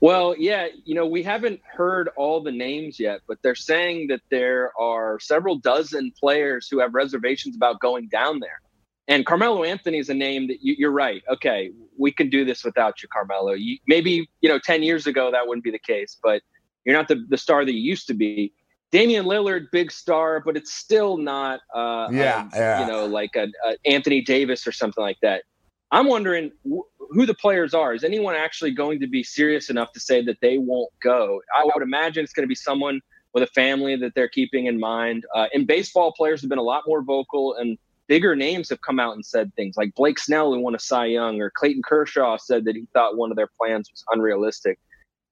well, 0.00 0.34
yeah, 0.38 0.68
you 0.84 0.94
know, 0.94 1.06
we 1.06 1.22
haven't 1.22 1.60
heard 1.64 2.10
all 2.16 2.42
the 2.42 2.52
names 2.52 3.00
yet, 3.00 3.20
but 3.26 3.38
they're 3.42 3.54
saying 3.54 4.08
that 4.08 4.20
there 4.30 4.72
are 4.78 5.18
several 5.20 5.56
dozen 5.58 6.12
players 6.18 6.68
who 6.70 6.78
have 6.78 6.94
reservations 6.94 7.56
about 7.56 7.80
going 7.80 8.08
down 8.08 8.40
there. 8.40 8.60
And 9.06 9.26
Carmelo 9.26 9.64
Anthony 9.64 9.98
is 9.98 10.08
a 10.08 10.14
name 10.14 10.46
that 10.48 10.58
you, 10.62 10.88
are 10.88 10.90
right. 10.90 11.22
Okay, 11.28 11.70
we 11.98 12.10
can 12.10 12.30
do 12.30 12.44
this 12.44 12.64
without 12.64 13.02
you, 13.02 13.08
Carmelo. 13.08 13.52
You, 13.52 13.78
maybe 13.86 14.28
you 14.40 14.48
know, 14.48 14.58
ten 14.58 14.82
years 14.82 15.06
ago 15.06 15.30
that 15.30 15.46
wouldn't 15.46 15.64
be 15.64 15.70
the 15.70 15.78
case, 15.78 16.16
but 16.22 16.42
you're 16.84 16.96
not 16.96 17.08
the, 17.08 17.22
the 17.28 17.36
star 17.36 17.64
that 17.66 17.72
you 17.72 17.80
used 17.80 18.06
to 18.06 18.14
be. 18.14 18.52
Damian 18.94 19.26
Lillard, 19.26 19.72
big 19.72 19.90
star, 19.90 20.38
but 20.38 20.56
it's 20.56 20.72
still 20.72 21.16
not, 21.16 21.58
uh, 21.74 22.06
yeah, 22.12 22.42
um, 22.42 22.50
yeah. 22.54 22.80
you 22.80 22.86
know, 22.86 23.06
like 23.06 23.34
a, 23.34 23.48
a, 23.66 23.76
Anthony 23.84 24.20
Davis 24.20 24.68
or 24.68 24.70
something 24.70 25.02
like 25.02 25.18
that. 25.20 25.42
I'm 25.90 26.06
wondering 26.06 26.52
wh- 26.64 26.86
who 27.10 27.26
the 27.26 27.34
players 27.34 27.74
are. 27.74 27.92
Is 27.92 28.04
anyone 28.04 28.36
actually 28.36 28.70
going 28.70 29.00
to 29.00 29.08
be 29.08 29.24
serious 29.24 29.68
enough 29.68 29.90
to 29.94 30.00
say 30.00 30.24
that 30.26 30.36
they 30.40 30.58
won't 30.58 30.92
go? 31.02 31.42
I 31.52 31.64
would 31.64 31.82
imagine 31.82 32.22
it's 32.22 32.32
going 32.32 32.44
to 32.44 32.48
be 32.48 32.54
someone 32.54 33.00
with 33.32 33.42
a 33.42 33.48
family 33.48 33.96
that 33.96 34.14
they're 34.14 34.28
keeping 34.28 34.66
in 34.66 34.78
mind. 34.78 35.24
Uh, 35.34 35.48
in 35.52 35.66
baseball, 35.66 36.12
players 36.12 36.40
have 36.42 36.48
been 36.48 36.60
a 36.60 36.62
lot 36.62 36.84
more 36.86 37.02
vocal, 37.02 37.56
and 37.56 37.76
bigger 38.06 38.36
names 38.36 38.68
have 38.68 38.80
come 38.82 39.00
out 39.00 39.16
and 39.16 39.26
said 39.26 39.52
things 39.56 39.76
like 39.76 39.92
Blake 39.96 40.20
Snell, 40.20 40.54
who 40.54 40.60
won 40.60 40.76
a 40.76 40.78
Cy 40.78 41.06
Young, 41.06 41.40
or 41.40 41.50
Clayton 41.50 41.82
Kershaw 41.82 42.36
said 42.36 42.64
that 42.66 42.76
he 42.76 42.86
thought 42.92 43.16
one 43.16 43.32
of 43.32 43.36
their 43.36 43.50
plans 43.60 43.90
was 43.90 44.04
unrealistic. 44.12 44.78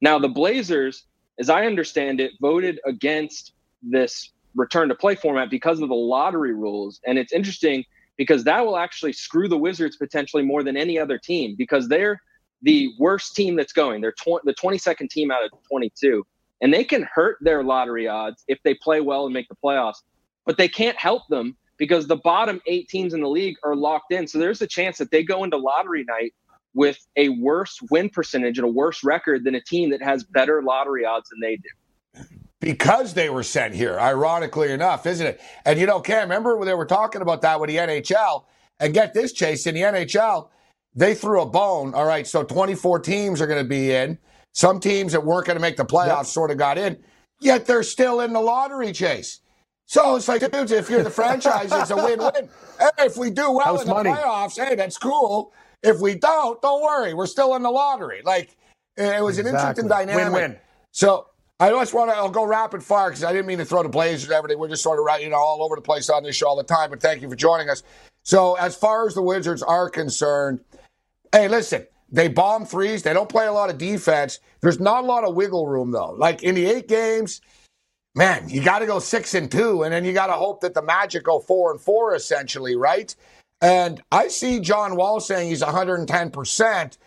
Now, 0.01 0.19
the 0.19 0.29
Blazers 0.29 1.07
as 1.39 1.49
I 1.49 1.67
understand 1.67 2.21
it, 2.21 2.33
voted 2.41 2.81
against 2.85 3.53
this 3.83 4.33
return 4.55 4.89
to 4.89 4.95
play 4.95 5.15
format 5.15 5.51
because 5.51 5.81
of 5.81 5.89
the 5.89 5.95
lottery 5.95 6.55
rules. 6.55 7.01
And 7.07 7.19
it's 7.19 7.33
interesting 7.33 7.85
because 8.17 8.45
that 8.45 8.65
will 8.65 8.77
actually 8.77 9.13
screw 9.13 9.49
the 9.49 9.57
Wizards 9.59 9.97
potentially 9.97 10.43
more 10.43 10.63
than 10.63 10.77
any 10.77 10.99
other 10.99 11.19
team 11.19 11.55
because 11.57 11.89
they're 11.89 12.21
the 12.63 12.93
worst 12.99 13.35
team 13.35 13.57
that's 13.57 13.73
going. 13.73 14.01
They're 14.01 14.13
tw- 14.13 14.45
the 14.45 14.55
22nd 14.55 15.09
team 15.11 15.31
out 15.31 15.45
of 15.45 15.51
22. 15.69 16.25
And 16.61 16.73
they 16.73 16.85
can 16.85 17.09
hurt 17.13 17.39
their 17.41 17.65
lottery 17.65 18.07
odds 18.07 18.45
if 18.47 18.63
they 18.63 18.75
play 18.75 19.01
well 19.01 19.25
and 19.25 19.35
make 19.35 19.49
the 19.49 19.57
playoffs, 19.57 20.03
but 20.47 20.57
they 20.57 20.69
can't 20.69 20.97
help 20.97 21.27
them 21.29 21.57
because 21.77 22.07
the 22.07 22.17
bottom 22.17 22.61
eight 22.67 22.89
teams 22.89 23.15
in 23.15 23.21
the 23.21 23.29
league 23.29 23.57
are 23.65 23.75
locked 23.75 24.13
in. 24.13 24.29
So 24.29 24.39
there's 24.39 24.63
a 24.63 24.67
chance 24.67 24.99
that 24.99 25.11
they 25.11 25.25
go 25.25 25.43
into 25.43 25.57
lottery 25.57 26.05
night 26.05 26.35
with 26.75 26.99
a 27.17 27.29
worse 27.31 27.79
win 27.91 28.09
percentage 28.09 28.59
and 28.59 28.65
a 28.65 28.71
worse 28.71 29.05
record 29.05 29.45
than 29.45 29.55
a 29.55 29.61
team 29.61 29.91
that 29.91 30.03
has 30.03 30.25
better 30.25 30.63
lottery 30.63 31.05
odds 31.05 31.29
than 31.31 31.41
they 31.41 31.57
do. 31.57 32.25
Because 32.61 33.15
they 33.15 33.29
were 33.29 33.43
sent 33.43 33.75
here, 33.75 33.99
ironically 33.99 34.71
enough, 34.71 35.05
isn't 35.07 35.27
it? 35.27 35.41
And 35.65 35.81
you 35.81 35.87
know, 35.87 36.01
Cam, 36.01 36.23
remember 36.23 36.57
when 36.57 36.67
they 36.67 36.75
were 36.75 36.87
talking 36.87 37.21
about 37.21 37.43
that 37.43 37.61
with 37.61 37.69
the 37.69 37.77
NHL? 37.77 38.45
And 38.79 38.95
get 38.95 39.15
this, 39.15 39.33
Chase, 39.33 39.67
in 39.67 39.75
the 39.75 39.83
NHL, 39.83 40.49
they 40.95 41.15
threw 41.15 41.43
a 41.43 41.47
bone. 41.47 41.95
All 41.95 42.07
right, 42.07 42.27
so 42.27 42.43
24 42.43 43.01
teams 43.01 43.41
are 43.41 43.47
going 43.47 43.63
to 43.63 43.69
be 43.69 43.93
in. 43.93 44.19
Some 44.53 44.81
teams 44.81 45.13
that 45.13 45.25
weren't 45.25 45.47
going 45.47 45.57
to 45.57 45.61
make 45.61 45.77
the 45.77 45.85
playoffs 45.85 46.17
yep. 46.17 46.27
sort 46.27 46.51
of 46.51 46.59
got 46.59 46.79
in, 46.79 46.99
yet 47.41 47.67
they're 47.67 47.83
still 47.83 48.21
in 48.21 48.33
the 48.33 48.41
lottery 48.41 48.93
chase. 48.93 49.41
So 49.87 50.17
it's 50.17 50.29
like, 50.29 50.49
dudes, 50.51 50.73
if 50.73 50.89
you're 50.89 51.03
the 51.03 51.11
franchise, 51.11 51.71
it's 51.73 51.91
a 51.91 51.97
win-win. 51.97 52.49
Hey, 52.79 53.07
if 53.07 53.17
we 53.17 53.31
do 53.31 53.53
well 53.53 53.81
in 53.81 53.87
the 53.87 53.95
money. 53.95 54.11
playoffs, 54.11 54.57
hey, 54.57 54.75
that's 54.75 54.99
cool. 54.99 55.53
If 55.83 56.01
we 56.01 56.15
don't, 56.15 56.61
don't 56.63 56.83
worry. 56.83 57.15
We're 57.15 57.27
still 57.27 57.55
in 57.57 57.63
the 57.63 57.71
lottery. 57.71 58.23
Like 58.25 58.57
it 58.97 59.23
was 59.23 59.39
an 59.39 59.47
interesting 59.47 59.89
dynamic. 59.89 60.33
Win-win. 60.33 60.59
So 60.93 61.27
I 61.59 61.71
just 61.71 61.95
want 61.95 62.11
to. 62.11 62.17
I'll 62.17 62.31
go 62.31 62.45
rapid 62.45 62.83
fire 62.83 63.11
because 63.11 63.25
I 63.25 63.33
didn't 63.33 63.47
mean 63.47 63.59
to 63.59 63.65
throw 63.65 63.83
the 63.83 63.89
Blazers 63.89 64.25
and 64.25 64.33
everything. 64.33 64.59
We're 64.59 64.69
just 64.69 64.83
sort 64.83 64.99
of 64.99 65.05
right, 65.05 65.23
you 65.23 65.31
know 65.31 65.37
all 65.37 65.63
over 65.63 65.77
the 65.77 65.83
place 65.83 66.11
on 66.11 66.23
this 66.23 66.37
show 66.37 66.49
all 66.49 66.57
the 66.57 66.65
time. 66.65 66.91
But 66.91 67.01
thank 67.01 67.23
you 67.23 67.29
for 67.29 67.37
joining 67.37 67.69
us. 67.69 67.83
So 68.23 68.55
as 68.55 68.77
far 68.77 69.07
as 69.07 69.15
the 69.15 69.23
Wizards 69.23 69.63
are 69.63 69.89
concerned, 69.91 70.61
hey, 71.33 71.49
listen. 71.49 71.87
They 72.15 72.29
bomb 72.29 72.67
threes. 72.67 73.03
They 73.03 73.15
don't 73.15 73.31
play 73.31 73.47
a 73.47 73.53
lot 73.53 73.71
of 73.71 73.79
defense. 73.79 74.39
There's 74.61 74.79
not 74.79 75.03
a 75.03 75.07
lot 75.07 75.25
of 75.25 75.35
wiggle 75.35 75.67
room 75.67 75.93
though. 75.93 76.11
Like 76.11 76.43
in 76.43 76.55
the 76.55 76.67
eight 76.67 76.87
games, 76.87 77.41
man, 78.15 78.51
you 78.51 78.63
got 78.63 78.81
to 78.81 78.87
go 78.87 78.99
six 78.99 79.33
and 79.33 79.51
two, 79.51 79.83
and 79.83 79.95
then 79.95 80.05
you 80.05 80.13
got 80.13 80.27
to 80.27 80.35
hope 80.35 80.61
that 80.61 80.75
the 80.75 80.83
Magic 80.83 81.25
go 81.25 81.41
four 81.41 81.73
and 81.73 81.81
four, 81.81 82.15
essentially, 82.15 82.77
right? 82.77 83.17
And 83.63 84.03
I 84.11 84.27
see 84.27 84.59
John 84.59 84.97
Wall 84.97 85.21
saying 85.21 85.49
he's 85.49 85.63
110%. 85.63 86.99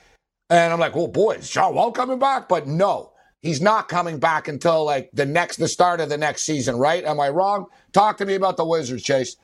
And 0.50 0.74
I'm 0.74 0.80
like, 0.80 0.96
well, 0.96 1.08
boy, 1.08 1.34
is 1.34 1.50
John 1.50 1.76
Wall 1.76 1.92
coming 1.92 2.18
back? 2.18 2.48
But 2.48 2.66
no, 2.66 3.12
he's 3.42 3.62
not 3.62 3.90
coming 3.90 4.20
back 4.20 4.48
until 4.48 4.86
like 4.86 5.10
the 5.12 5.26
next, 5.26 5.58
the 5.58 5.68
start 5.68 6.00
of 6.00 6.08
the 6.08 6.18
next 6.18 6.44
season, 6.44 6.78
right? 6.78 7.04
Am 7.04 7.20
I 7.20 7.30
wrong? 7.30 7.66
Talk 7.92 8.18
to 8.18 8.26
me 8.26 8.36
about 8.36 8.56
the 8.56 8.66
Wizards, 8.66 9.04
Chase. 9.04 9.36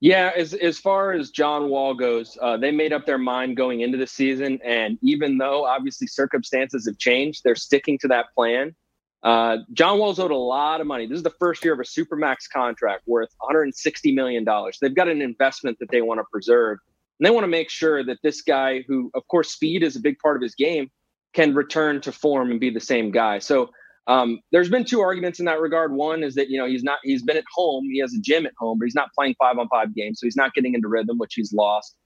Yeah, 0.00 0.30
as 0.36 0.54
as 0.54 0.78
far 0.78 1.12
as 1.12 1.30
John 1.30 1.70
Wall 1.70 1.92
goes, 1.92 2.38
uh, 2.40 2.56
they 2.56 2.70
made 2.70 2.92
up 2.92 3.04
their 3.04 3.18
mind 3.18 3.56
going 3.56 3.80
into 3.80 3.98
the 3.98 4.06
season, 4.06 4.60
and 4.64 4.96
even 5.02 5.38
though 5.38 5.64
obviously 5.64 6.06
circumstances 6.06 6.86
have 6.86 6.98
changed, 6.98 7.42
they're 7.42 7.56
sticking 7.56 7.98
to 7.98 8.08
that 8.08 8.26
plan. 8.32 8.76
Uh, 9.22 9.58
John 9.72 9.98
Wall's 9.98 10.18
owed 10.18 10.30
a 10.30 10.36
lot 10.36 10.80
of 10.80 10.86
money. 10.86 11.06
This 11.06 11.16
is 11.16 11.22
the 11.24 11.34
first 11.40 11.64
year 11.64 11.74
of 11.74 11.80
a 11.80 11.82
supermax 11.82 12.48
contract 12.52 13.02
worth 13.06 13.30
160 13.38 14.12
million 14.12 14.44
dollars. 14.44 14.78
They've 14.80 14.94
got 14.94 15.08
an 15.08 15.22
investment 15.22 15.78
that 15.80 15.90
they 15.90 16.02
want 16.02 16.20
to 16.20 16.24
preserve, 16.30 16.78
and 17.18 17.26
they 17.26 17.30
want 17.30 17.44
to 17.44 17.48
make 17.48 17.68
sure 17.68 18.04
that 18.04 18.18
this 18.22 18.42
guy, 18.42 18.84
who 18.86 19.10
of 19.14 19.26
course 19.26 19.50
speed 19.50 19.82
is 19.82 19.96
a 19.96 20.00
big 20.00 20.18
part 20.20 20.36
of 20.36 20.42
his 20.42 20.54
game, 20.54 20.88
can 21.34 21.54
return 21.54 22.00
to 22.02 22.12
form 22.12 22.50
and 22.50 22.60
be 22.60 22.70
the 22.70 22.80
same 22.80 23.10
guy. 23.10 23.40
So 23.40 23.70
um, 24.06 24.40
there's 24.52 24.70
been 24.70 24.84
two 24.84 25.00
arguments 25.00 25.38
in 25.38 25.44
that 25.46 25.60
regard. 25.60 25.92
One 25.92 26.22
is 26.22 26.34
that 26.36 26.48
you 26.48 26.58
know 26.58 26.66
he's 26.66 26.84
not 26.84 26.98
he's 27.02 27.22
been 27.22 27.36
at 27.36 27.44
home, 27.52 27.84
he 27.90 27.98
has 27.98 28.14
a 28.14 28.20
gym 28.20 28.46
at 28.46 28.52
home, 28.56 28.78
but 28.78 28.86
he's 28.86 28.94
not 28.94 29.12
playing 29.12 29.34
five 29.38 29.58
on 29.58 29.68
five 29.68 29.94
games, 29.94 30.20
so 30.20 30.26
he's 30.26 30.36
not 30.36 30.54
getting 30.54 30.74
into 30.74 30.88
rhythm, 30.88 31.18
which 31.18 31.34
he's 31.34 31.52
lost. 31.52 31.96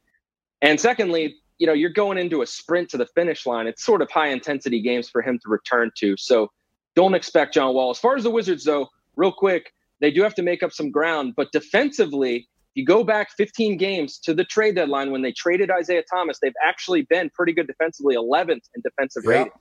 And 0.63 0.81
secondly, 0.81 1.37
you 1.59 1.67
know 1.67 1.75
you're 1.75 1.91
going 1.91 2.17
into 2.17 2.41
a 2.41 2.47
sprint 2.47 2.89
to 2.91 2.97
the 2.97 3.07
finish 3.15 3.45
line. 3.45 3.67
It's 3.67 3.85
sort 3.85 4.01
of 4.01 4.11
high 4.11 4.29
intensity 4.29 4.81
games 4.81 5.11
for 5.11 5.21
him 5.21 5.39
to 5.45 5.51
return 5.51 5.91
to. 5.99 6.17
So 6.17 6.49
don't 6.95 7.15
expect 7.15 7.55
John 7.55 7.75
Wall. 7.75 7.91
As 7.91 7.99
far 7.99 8.17
as 8.17 8.23
the 8.25 8.31
Wizards, 8.31 8.65
though, 8.65 8.89
real 9.17 9.33
quick, 9.33 9.73
they 10.01 10.11
do 10.11 10.23
have 10.23 10.35
to 10.37 10.43
make 10.43 10.63
up 10.63 10.73
some 10.73 10.91
ground. 10.91 11.35
But 11.37 11.53
defensively, 11.53 12.49
you 12.75 12.85
go 12.85 13.05
back 13.05 13.31
15 13.37 13.77
games 13.77 14.19
to 14.21 14.35
the 14.35 14.45
trade 14.45 14.75
deadline 14.77 15.11
when 15.11 15.23
they 15.23 15.33
traded 15.33 15.71
Isaiah 15.71 16.03
Thomas, 16.11 16.39
they've 16.41 16.53
actually 16.65 17.03
been 17.03 17.31
pretty 17.31 17.53
good 17.53 17.67
defensively, 17.67 18.17
11th 18.17 18.63
in 18.75 18.83
defensive 18.83 19.23
Yeah. 19.25 19.31
rating. 19.31 19.53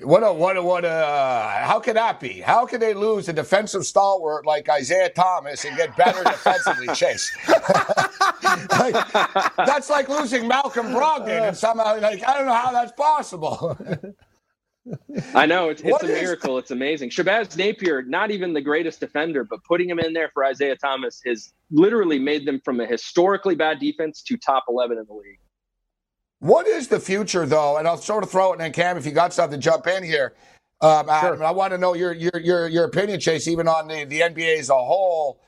What 0.00 0.24
a 0.24 0.32
what 0.32 0.56
a 0.56 0.62
what 0.62 0.84
a 0.84 1.60
how 1.62 1.78
could 1.78 1.94
that 1.96 2.18
be? 2.18 2.40
How 2.40 2.66
could 2.66 2.80
they 2.80 2.92
lose 2.92 3.28
a 3.28 3.32
defensive 3.32 3.86
stalwart 3.86 4.44
like 4.44 4.68
Isaiah 4.68 5.10
Thomas 5.10 5.64
and 5.64 5.76
get 5.76 5.96
better 5.96 6.24
defensively, 6.24 6.88
Chase? 6.94 7.30
like, 8.70 9.12
that's 9.58 9.90
like 9.90 10.08
losing 10.08 10.48
Malcolm 10.48 10.86
Brogdon 10.88 11.48
and 11.48 11.56
somehow 11.56 12.00
like 12.00 12.22
I 12.26 12.34
don't 12.36 12.46
know 12.46 12.54
how 12.54 12.72
that's 12.72 12.92
possible. 12.92 13.78
I 15.34 15.46
know 15.46 15.68
it's, 15.68 15.82
it's 15.82 16.02
a 16.02 16.06
miracle. 16.06 16.58
It's 16.58 16.70
amazing. 16.70 17.10
Shabazz 17.10 17.56
Napier, 17.56 18.02
not 18.02 18.30
even 18.30 18.52
the 18.52 18.60
greatest 18.60 19.00
defender, 19.00 19.44
but 19.44 19.62
putting 19.64 19.88
him 19.88 19.98
in 19.98 20.12
there 20.12 20.30
for 20.34 20.44
Isaiah 20.44 20.76
Thomas 20.76 21.20
has 21.26 21.52
literally 21.70 22.18
made 22.18 22.46
them 22.46 22.60
from 22.64 22.80
a 22.80 22.86
historically 22.86 23.54
bad 23.54 23.78
defense 23.78 24.22
to 24.22 24.36
top 24.36 24.64
11 24.68 24.98
in 24.98 25.04
the 25.06 25.12
league. 25.12 25.38
what 26.40 26.66
is 26.66 26.88
the 26.88 26.98
future 26.98 27.46
though? 27.46 27.76
And 27.76 27.86
I'll 27.86 27.96
sort 27.96 28.24
of 28.24 28.30
throw 28.30 28.52
it 28.52 28.60
in 28.60 28.72
Cam 28.72 28.96
if 28.96 29.06
you 29.06 29.12
got 29.12 29.32
something 29.32 29.60
to 29.60 29.64
jump 29.64 29.86
in 29.86 30.02
here. 30.02 30.34
Um, 30.80 31.08
Adam, 31.08 31.42
I 31.42 31.52
want 31.52 31.72
to 31.72 31.78
know 31.78 31.94
your 31.94 32.12
your 32.12 32.40
your 32.40 32.68
your 32.68 32.84
opinion, 32.84 33.20
Chase, 33.20 33.46
even 33.46 33.68
on 33.68 33.86
the, 33.86 34.04
the 34.04 34.20
NBA 34.20 34.58
as 34.58 34.68
a 34.68 34.74
whole. 34.74 35.40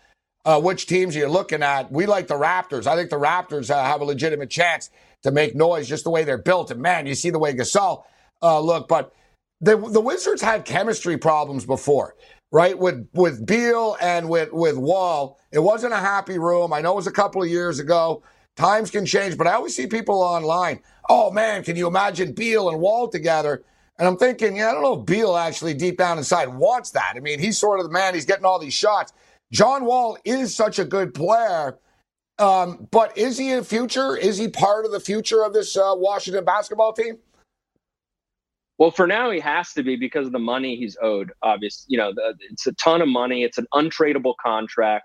Uh, 0.45 0.61
which 0.61 0.87
teams 0.87 1.17
you're 1.17 1.29
looking 1.29 1.63
at? 1.63 1.91
We 1.91 2.07
like 2.07 2.29
the 2.29 2.35
Raptors. 2.35 2.87
I 2.87 2.97
think 2.97 3.09
the 3.09 3.19
Raptors 3.19 3.71
uh, 3.71 3.83
have 3.83 4.03
a 4.03 4.05
legitimate 4.05 4.51
chance 4.51 4.91
to 5.23 5.31
make 5.31 5.57
noise 5.57 5.89
just 5.89 6.05
the 6.05 6.11
way 6.11 6.23
they're 6.23 6.39
built. 6.39 6.71
And 6.71 6.81
man, 6.81 7.07
you 7.07 7.15
see 7.15 7.31
the 7.31 7.39
way 7.39 7.55
Gasol 7.55 8.05
uh, 8.43 8.61
look, 8.61 8.87
but 8.87 9.13
the 9.65 9.77
the 9.79 10.01
Wizards 10.01 10.43
had 10.43 10.65
chemistry 10.65 11.17
problems 11.19 11.65
before, 11.67 12.17
right? 12.53 12.79
With 12.79 13.09
with 13.15 13.47
Beal 13.47 13.97
and 14.01 14.29
with 14.29 14.53
with 14.53 14.77
Wall, 14.77 15.41
it 15.53 15.61
wasn't 15.61 15.95
a 15.95 15.99
happy 15.99 16.39
room. 16.39 16.73
I 16.73 16.81
know 16.83 16.93
it 16.93 16.97
was 16.97 17.07
a 17.07 17.13
couple 17.13 17.43
of 17.43 17.49
years 17.49 17.79
ago. 17.79 18.23
Times 18.57 18.91
can 18.91 19.07
change, 19.07 19.39
but 19.39 19.47
I 19.47 19.55
always 19.55 19.75
see 19.75 19.87
people 19.87 20.23
online. 20.23 20.81
Oh 21.09 21.31
man, 21.31 21.65
can 21.65 21.77
you 21.77 21.87
imagine 21.87 22.33
Beal 22.33 22.69
and 22.69 22.81
Wall 22.81 23.09
together? 23.09 23.65
And 23.99 24.09
I'm 24.09 24.17
thinking, 24.17 24.57
yeah, 24.57 24.71
I 24.71 24.75
don't 24.75 24.83
know 24.83 25.01
if 25.01 25.07
Beal 25.07 25.37
actually 25.37 25.75
deep 25.75 25.99
down 25.99 26.19
inside 26.19 26.49
wants 26.49 26.91
that. 26.91 27.15
I 27.17 27.21
mean, 27.21 27.39
he's 27.39 27.59
sort 27.59 27.81
of 27.81 27.87
the 27.87 27.93
man. 27.93 28.15
He's 28.15 28.27
getting 28.27 28.45
all 28.45 28.59
these 28.59 28.75
shots. 28.75 29.13
John 29.53 29.85
Wall 29.85 30.19
is 30.25 30.55
such 30.55 30.79
a 30.79 30.85
good 30.85 31.15
player, 31.15 31.79
um, 32.39 32.89
but 32.91 33.17
is 33.17 33.39
he 33.39 33.53
a 33.53 33.65
future? 33.65 34.17
Is 34.17 34.37
he 34.39 34.49
part 34.49 34.85
of 34.85 34.93
the 34.93 35.01
future 35.01 35.45
of 35.45 35.53
this 35.53 35.77
uh, 35.77 35.95
Washington 35.97 36.45
basketball 36.45 36.93
team? 36.93 37.19
Well, 38.79 38.91
for 38.91 39.07
now, 39.07 39.31
he 39.31 39.41
has 39.41 39.73
to 39.75 39.83
be 39.83 39.97
because 39.97 40.27
of 40.27 40.33
the 40.33 40.39
money 40.39 40.77
he's 40.77 40.97
owed. 41.01 41.33
Obviously, 41.43 41.87
you 41.89 41.99
know, 41.99 42.13
the, 42.13 42.35
it's 42.51 42.67
a 42.67 42.73
ton 42.73 43.03
of 43.03 43.09
money. 43.09 43.45
It's 43.45 43.59
an 43.59 43.67
untradeable 43.73 44.35
contract, 44.45 45.05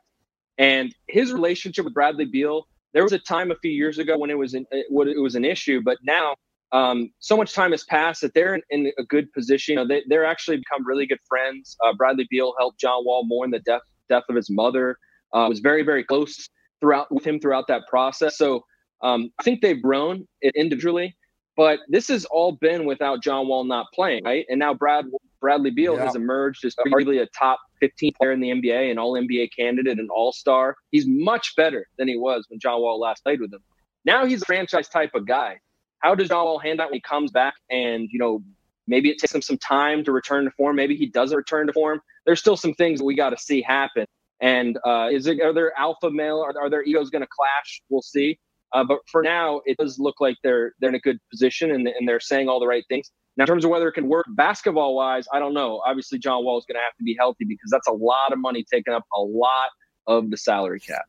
and 0.58 0.94
his 1.08 1.32
relationship 1.32 1.86
with 1.86 1.94
Bradley 1.94 2.26
Beal. 2.26 2.68
There 2.94 3.04
was 3.04 3.14
a 3.14 3.20
time 3.20 3.52
a 3.52 3.56
few 3.62 3.72
years 3.72 4.00
ago 4.00 4.18
when 4.18 4.32
it 4.32 4.38
was 4.38 4.56
an, 4.56 4.66
it, 4.72 4.88
it 4.90 5.22
was 5.22 5.36
an 5.36 5.46
issue, 5.46 5.80
but 5.86 6.00
now 6.04 6.36
um, 6.72 7.12
so 7.20 7.36
much 7.38 7.54
time 7.54 7.72
has 7.72 7.84
passed 7.84 8.22
that 8.22 8.34
they're 8.34 8.56
in, 8.56 8.62
in 8.70 8.92
a 8.98 9.04
good 9.04 9.32
position. 9.34 9.74
You 9.74 9.76
know, 9.78 9.88
they, 9.88 10.04
they're 10.08 10.26
actually 10.26 10.58
become 10.58 10.86
really 10.86 11.06
good 11.06 11.20
friends. 11.28 11.76
Uh, 11.86 11.94
Bradley 11.94 12.28
Beal 12.30 12.54
helped 12.60 12.80
John 12.80 13.06
Wall 13.06 13.24
mourn 13.26 13.52
the 13.52 13.60
death 13.60 13.82
death 14.08 14.24
of 14.30 14.36
his 14.36 14.50
mother. 14.50 14.98
Uh, 15.34 15.46
was 15.48 15.60
very 15.60 15.84
very 15.84 16.04
close 16.04 16.50
throughout 16.80 17.12
with 17.12 17.26
him 17.26 17.40
throughout 17.40 17.68
that 17.68 17.84
process. 17.90 18.38
So 18.38 18.64
um, 19.02 19.32
I 19.40 19.44
think 19.44 19.62
they've 19.62 19.82
grown 19.82 20.28
individually. 20.56 21.16
But 21.60 21.82
this 21.90 22.08
has 22.08 22.24
all 22.24 22.54
been 22.54 22.86
without 22.86 23.22
John 23.22 23.50
Wall 23.50 23.66
not 23.66 23.88
playing, 23.94 24.24
right? 24.24 24.46
And 24.48 24.60
now 24.60 24.74
Brad 24.74 25.04
Bradley 25.42 25.72
Beal 25.72 25.98
Yeah. 25.98 26.06
has 26.06 26.16
emerged 26.16 26.64
as 26.64 26.74
arguably 26.76 27.22
a 27.22 27.28
top 27.38 27.60
15 27.82 28.14
player 28.14 28.32
in 28.32 28.40
the 28.40 28.50
NBA, 28.50 28.90
an 28.90 28.98
All 28.98 29.18
NBA 29.18 29.50
candidate, 29.54 30.00
an 30.00 30.08
All 30.10 30.32
Star. 30.32 30.78
He's 30.92 31.06
much 31.06 31.58
better 31.58 31.86
than 31.98 32.08
he 32.08 32.16
was 32.16 32.46
when 32.48 32.62
John 32.62 32.80
Wall 32.80 32.98
last 32.98 33.26
played 33.26 33.42
with 33.42 33.52
him. 33.52 33.60
Now 34.06 34.26
he's 34.26 34.42
a 34.42 34.46
franchise 34.46 34.88
type 34.88 35.14
of 35.16 35.28
guy. 35.28 35.60
How 36.00 36.16
does 36.16 36.30
John 36.30 36.46
Wall 36.46 36.60
hand 36.60 36.80
out 36.80 36.92
when 36.92 36.94
he 36.94 37.02
comes 37.02 37.30
back? 37.30 37.56
And 37.70 38.08
you 38.10 38.20
know, 38.20 38.42
maybe 38.88 39.10
it 39.10 39.18
takes 39.18 39.36
him 39.36 39.42
some 39.42 39.58
time 39.58 40.06
to 40.06 40.14
return 40.14 40.46
to 40.46 40.52
form. 40.52 40.78
Maybe 40.78 40.96
he 40.96 41.08
doesn't 41.08 41.36
return 41.36 41.68
to 41.68 41.74
form. 41.74 42.00
There's 42.26 42.40
still 42.40 42.56
some 42.56 42.74
things 42.76 43.00
that 43.00 43.06
we 43.06 43.16
got 43.16 43.32
to 43.32 43.38
see 43.38 43.62
happen. 43.62 44.06
And 44.40 44.80
uh, 44.88 45.10
is 45.12 45.28
it 45.28 45.42
are 45.42 45.52
there 45.52 45.78
alpha 45.78 46.10
male? 46.10 46.40
Are, 46.40 46.54
are 46.58 46.70
their 46.70 46.84
egos 46.84 47.10
going 47.10 47.24
to 47.24 47.28
clash? 47.30 47.82
We'll 47.90 48.02
see. 48.02 48.40
Uh, 48.74 48.84
but 48.84 49.00
for 49.12 49.24
now, 49.24 49.62
it 49.66 49.78
does 49.78 49.98
look 50.00 50.16
like 50.20 50.38
they're 50.44 50.74
they're 50.80 50.90
in 50.90 50.96
a 50.96 51.00
good 51.00 51.18
position 51.32 51.72
and, 51.72 51.88
and 51.88 52.08
they're 52.08 52.20
saying 52.20 52.48
all 52.48 52.60
the 52.60 52.68
right 52.68 52.84
things. 52.90 53.12
Now, 53.38 53.44
in 53.44 53.48
terms 53.48 53.64
of 53.64 53.72
whether 53.72 53.88
it 53.88 53.94
can 53.94 54.10
work 54.10 54.26
basketball 54.30 54.96
wise, 54.96 55.26
I 55.34 55.40
don't 55.40 55.54
know. 55.54 55.82
Obviously, 55.86 56.20
John 56.20 56.44
Wall 56.44 56.58
is 56.58 56.66
going 56.66 56.76
to 56.76 56.82
have 56.82 56.96
to 56.98 57.04
be 57.04 57.16
healthy 57.18 57.46
because 57.46 57.70
that's 57.72 57.88
a 57.88 57.94
lot 57.94 58.34
of 58.34 58.40
money 58.40 58.66
taking 58.72 58.94
up 58.94 59.06
a 59.16 59.22
lot 59.22 59.70
of 60.08 60.30
the 60.30 60.38
salary 60.38 60.80
cap. 60.80 61.06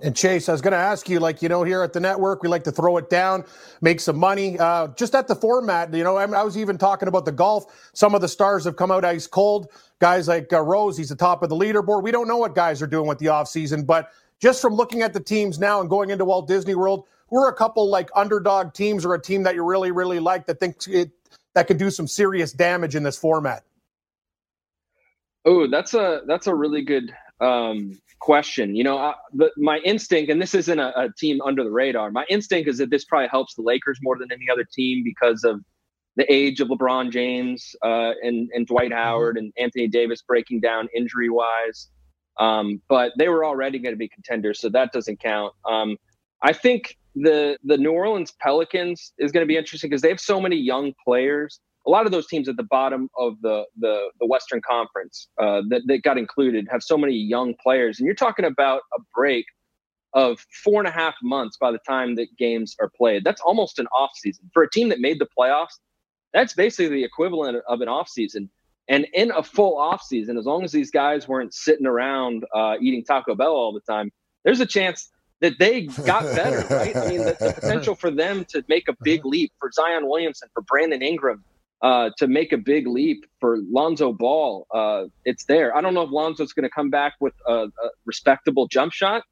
And 0.00 0.16
Chase, 0.16 0.48
I 0.48 0.52
was 0.52 0.60
going 0.60 0.72
to 0.72 0.78
ask 0.78 1.08
you, 1.08 1.20
like, 1.20 1.42
you 1.42 1.48
know, 1.48 1.64
here 1.64 1.82
at 1.82 1.92
the 1.92 2.00
network, 2.00 2.42
we 2.42 2.48
like 2.48 2.64
to 2.64 2.72
throw 2.72 2.96
it 2.96 3.10
down, 3.10 3.44
make 3.80 4.00
some 4.00 4.16
money. 4.16 4.58
Uh, 4.58 4.88
just 4.96 5.14
at 5.14 5.28
the 5.28 5.34
format, 5.34 5.92
you 5.92 6.04
know, 6.04 6.16
I, 6.16 6.24
I 6.24 6.42
was 6.42 6.56
even 6.56 6.78
talking 6.78 7.08
about 7.08 7.24
the 7.24 7.32
golf. 7.32 7.90
Some 7.92 8.14
of 8.14 8.20
the 8.20 8.28
stars 8.28 8.64
have 8.64 8.76
come 8.76 8.90
out 8.90 9.04
ice 9.04 9.26
cold. 9.26 9.68
Guys 9.98 10.28
like 10.28 10.52
uh, 10.52 10.60
Rose, 10.60 10.96
he's 10.96 11.10
the 11.10 11.16
top 11.16 11.42
of 11.42 11.48
the 11.48 11.56
leaderboard. 11.56 12.02
We 12.02 12.10
don't 12.10 12.26
know 12.26 12.38
what 12.38 12.54
guys 12.54 12.80
are 12.80 12.86
doing 12.86 13.06
with 13.06 13.18
the 13.18 13.26
offseason, 13.26 13.86
but 13.86 14.10
just 14.42 14.60
from 14.60 14.74
looking 14.74 15.02
at 15.02 15.12
the 15.12 15.20
teams 15.20 15.60
now 15.60 15.80
and 15.80 15.88
going 15.88 16.10
into 16.10 16.24
Walt 16.24 16.48
Disney 16.48 16.74
World, 16.74 17.06
who 17.28 17.38
are 17.38 17.48
a 17.48 17.54
couple 17.54 17.88
like 17.88 18.10
underdog 18.14 18.74
teams 18.74 19.04
or 19.04 19.14
a 19.14 19.22
team 19.22 19.44
that 19.44 19.54
you 19.54 19.64
really, 19.64 19.92
really 19.92 20.18
like 20.18 20.46
that 20.46 20.58
thinks 20.58 20.88
it 20.88 21.12
that 21.54 21.68
could 21.68 21.78
do 21.78 21.90
some 21.90 22.08
serious 22.08 22.52
damage 22.52 22.96
in 22.96 23.04
this 23.04 23.16
format? 23.16 23.62
Oh, 25.44 25.68
that's 25.68 25.94
a 25.94 26.22
that's 26.26 26.48
a 26.48 26.54
really 26.54 26.82
good 26.82 27.14
um, 27.40 28.00
question. 28.18 28.74
You 28.74 28.84
know, 28.84 28.98
I, 28.98 29.14
the, 29.32 29.50
my 29.56 29.78
instinct, 29.78 30.30
and 30.30 30.42
this 30.42 30.54
isn't 30.54 30.78
a, 30.78 31.04
a 31.04 31.08
team 31.16 31.40
under 31.42 31.62
the 31.62 31.70
radar. 31.70 32.10
My 32.10 32.24
instinct 32.28 32.68
is 32.68 32.78
that 32.78 32.90
this 32.90 33.04
probably 33.04 33.28
helps 33.28 33.54
the 33.54 33.62
Lakers 33.62 33.98
more 34.02 34.18
than 34.18 34.32
any 34.32 34.50
other 34.50 34.64
team 34.64 35.04
because 35.04 35.44
of 35.44 35.60
the 36.16 36.30
age 36.30 36.60
of 36.60 36.68
LeBron 36.68 37.10
James 37.10 37.76
uh, 37.82 38.12
and 38.22 38.50
and 38.52 38.66
Dwight 38.66 38.92
Howard 38.92 39.36
and 39.36 39.52
Anthony 39.56 39.86
Davis 39.86 40.20
breaking 40.22 40.60
down 40.60 40.88
injury 40.96 41.30
wise. 41.30 41.88
Um, 42.38 42.80
but 42.88 43.12
they 43.18 43.28
were 43.28 43.44
already 43.44 43.78
going 43.78 43.92
to 43.92 43.98
be 43.98 44.08
contenders, 44.08 44.60
so 44.60 44.68
that 44.70 44.92
doesn't 44.92 45.20
count. 45.20 45.52
Um, 45.68 45.96
I 46.42 46.52
think 46.52 46.96
the 47.14 47.58
the 47.64 47.76
New 47.76 47.92
Orleans 47.92 48.32
Pelicans 48.40 49.12
is 49.18 49.32
going 49.32 49.42
to 49.42 49.48
be 49.48 49.56
interesting 49.56 49.90
because 49.90 50.02
they 50.02 50.08
have 50.08 50.20
so 50.20 50.40
many 50.40 50.56
young 50.56 50.94
players. 51.04 51.60
A 51.86 51.90
lot 51.90 52.06
of 52.06 52.12
those 52.12 52.28
teams 52.28 52.48
at 52.48 52.56
the 52.56 52.62
bottom 52.62 53.08
of 53.18 53.40
the 53.42 53.64
the, 53.78 54.08
the 54.18 54.26
Western 54.26 54.60
Conference 54.62 55.28
uh, 55.38 55.62
that, 55.68 55.82
that 55.86 56.02
got 56.02 56.16
included 56.16 56.68
have 56.70 56.82
so 56.82 56.96
many 56.96 57.14
young 57.14 57.54
players, 57.62 57.98
and 57.98 58.06
you're 58.06 58.14
talking 58.14 58.44
about 58.44 58.82
a 58.96 59.00
break 59.14 59.44
of 60.14 60.44
four 60.62 60.80
and 60.80 60.88
a 60.88 60.90
half 60.90 61.14
months 61.22 61.56
by 61.56 61.70
the 61.70 61.78
time 61.86 62.14
that 62.16 62.28
games 62.36 62.76
are 62.80 62.90
played. 62.96 63.24
That's 63.24 63.40
almost 63.40 63.78
an 63.78 63.86
off 63.88 64.10
season 64.14 64.50
for 64.52 64.62
a 64.62 64.70
team 64.70 64.88
that 64.90 65.00
made 65.00 65.18
the 65.18 65.28
playoffs. 65.38 65.78
That's 66.34 66.54
basically 66.54 66.88
the 66.88 67.04
equivalent 67.04 67.62
of 67.68 67.80
an 67.80 67.88
off 67.88 68.08
season. 68.08 68.50
And 68.88 69.06
in 69.14 69.30
a 69.30 69.42
full 69.42 69.78
off 69.78 70.02
season, 70.02 70.36
as 70.36 70.44
long 70.44 70.64
as 70.64 70.72
these 70.72 70.90
guys 70.90 71.28
weren't 71.28 71.54
sitting 71.54 71.86
around 71.86 72.44
uh, 72.54 72.76
eating 72.80 73.04
Taco 73.04 73.34
Bell 73.34 73.52
all 73.52 73.72
the 73.72 73.80
time, 73.80 74.10
there's 74.44 74.60
a 74.60 74.66
chance 74.66 75.10
that 75.40 75.58
they 75.58 75.82
got 75.82 76.22
better, 76.24 76.66
right? 76.74 76.96
I 76.96 77.08
mean, 77.08 77.18
the, 77.18 77.36
the 77.38 77.52
potential 77.54 77.94
for 77.94 78.10
them 78.10 78.44
to 78.46 78.64
make 78.68 78.88
a 78.88 78.96
big 79.02 79.24
leap 79.24 79.52
for 79.58 79.70
Zion 79.72 80.08
Williamson, 80.08 80.48
for 80.54 80.62
Brandon 80.62 81.02
Ingram, 81.02 81.44
uh, 81.82 82.10
to 82.16 82.28
make 82.28 82.52
a 82.52 82.58
big 82.58 82.86
leap 82.86 83.24
for 83.40 83.58
Lonzo 83.70 84.12
Ball, 84.12 84.66
uh, 84.72 85.04
it's 85.24 85.44
there. 85.44 85.76
I 85.76 85.80
don't 85.80 85.94
know 85.94 86.02
if 86.02 86.10
Lonzo's 86.10 86.52
going 86.52 86.62
to 86.62 86.70
come 86.70 86.90
back 86.90 87.14
with 87.20 87.34
a, 87.46 87.64
a 87.64 87.90
respectable 88.06 88.68
jump 88.68 88.92
shot, 88.92 89.24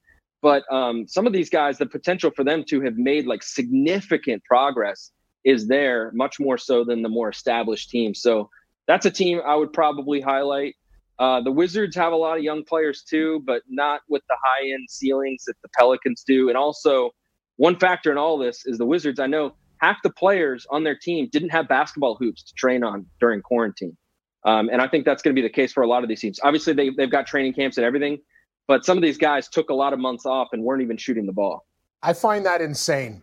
but 0.42 0.64
um, 0.72 1.06
some 1.06 1.26
of 1.26 1.32
these 1.32 1.48
guys, 1.48 1.78
the 1.78 1.86
potential 1.86 2.30
for 2.34 2.42
them 2.42 2.64
to 2.68 2.80
have 2.80 2.96
made 2.96 3.26
like 3.26 3.42
significant 3.42 4.42
progress 4.44 5.12
is 5.44 5.68
there, 5.68 6.10
much 6.12 6.40
more 6.40 6.58
so 6.58 6.84
than 6.84 7.02
the 7.02 7.08
more 7.08 7.28
established 7.28 7.90
teams. 7.90 8.20
So 8.20 8.50
that's 8.86 9.06
a 9.06 9.10
team 9.10 9.40
I 9.44 9.54
would 9.54 9.72
probably 9.72 10.20
highlight. 10.20 10.74
Uh, 11.18 11.40
the 11.40 11.52
Wizards 11.52 11.94
have 11.96 12.12
a 12.12 12.16
lot 12.16 12.38
of 12.38 12.42
young 12.42 12.64
players 12.64 13.02
too, 13.02 13.42
but 13.44 13.62
not 13.68 14.00
with 14.08 14.22
the 14.28 14.36
high 14.42 14.70
end 14.72 14.88
ceilings 14.88 15.44
that 15.44 15.54
the 15.62 15.68
Pelicans 15.78 16.24
do. 16.26 16.48
And 16.48 16.56
also, 16.56 17.10
one 17.56 17.78
factor 17.78 18.10
in 18.10 18.16
all 18.16 18.38
this 18.38 18.64
is 18.64 18.78
the 18.78 18.86
Wizards. 18.86 19.20
I 19.20 19.26
know 19.26 19.54
half 19.78 19.98
the 20.02 20.10
players 20.10 20.66
on 20.70 20.84
their 20.84 20.96
team 20.96 21.28
didn't 21.30 21.50
have 21.50 21.68
basketball 21.68 22.16
hoops 22.16 22.42
to 22.44 22.54
train 22.54 22.82
on 22.82 23.06
during 23.20 23.42
quarantine. 23.42 23.96
Um, 24.44 24.70
and 24.70 24.80
I 24.80 24.88
think 24.88 25.04
that's 25.04 25.22
going 25.22 25.34
to 25.34 25.40
be 25.40 25.46
the 25.46 25.52
case 25.52 25.72
for 25.72 25.82
a 25.82 25.86
lot 25.86 26.02
of 26.02 26.08
these 26.08 26.20
teams. 26.20 26.40
Obviously, 26.42 26.72
they, 26.72 26.90
they've 26.90 27.10
got 27.10 27.26
training 27.26 27.52
camps 27.52 27.76
and 27.76 27.84
everything, 27.84 28.18
but 28.66 28.86
some 28.86 28.96
of 28.96 29.02
these 29.02 29.18
guys 29.18 29.48
took 29.48 29.68
a 29.68 29.74
lot 29.74 29.92
of 29.92 29.98
months 29.98 30.24
off 30.24 30.48
and 30.52 30.62
weren't 30.62 30.82
even 30.82 30.96
shooting 30.96 31.26
the 31.26 31.32
ball. 31.32 31.66
I 32.02 32.14
find 32.14 32.46
that 32.46 32.62
insane. 32.62 33.22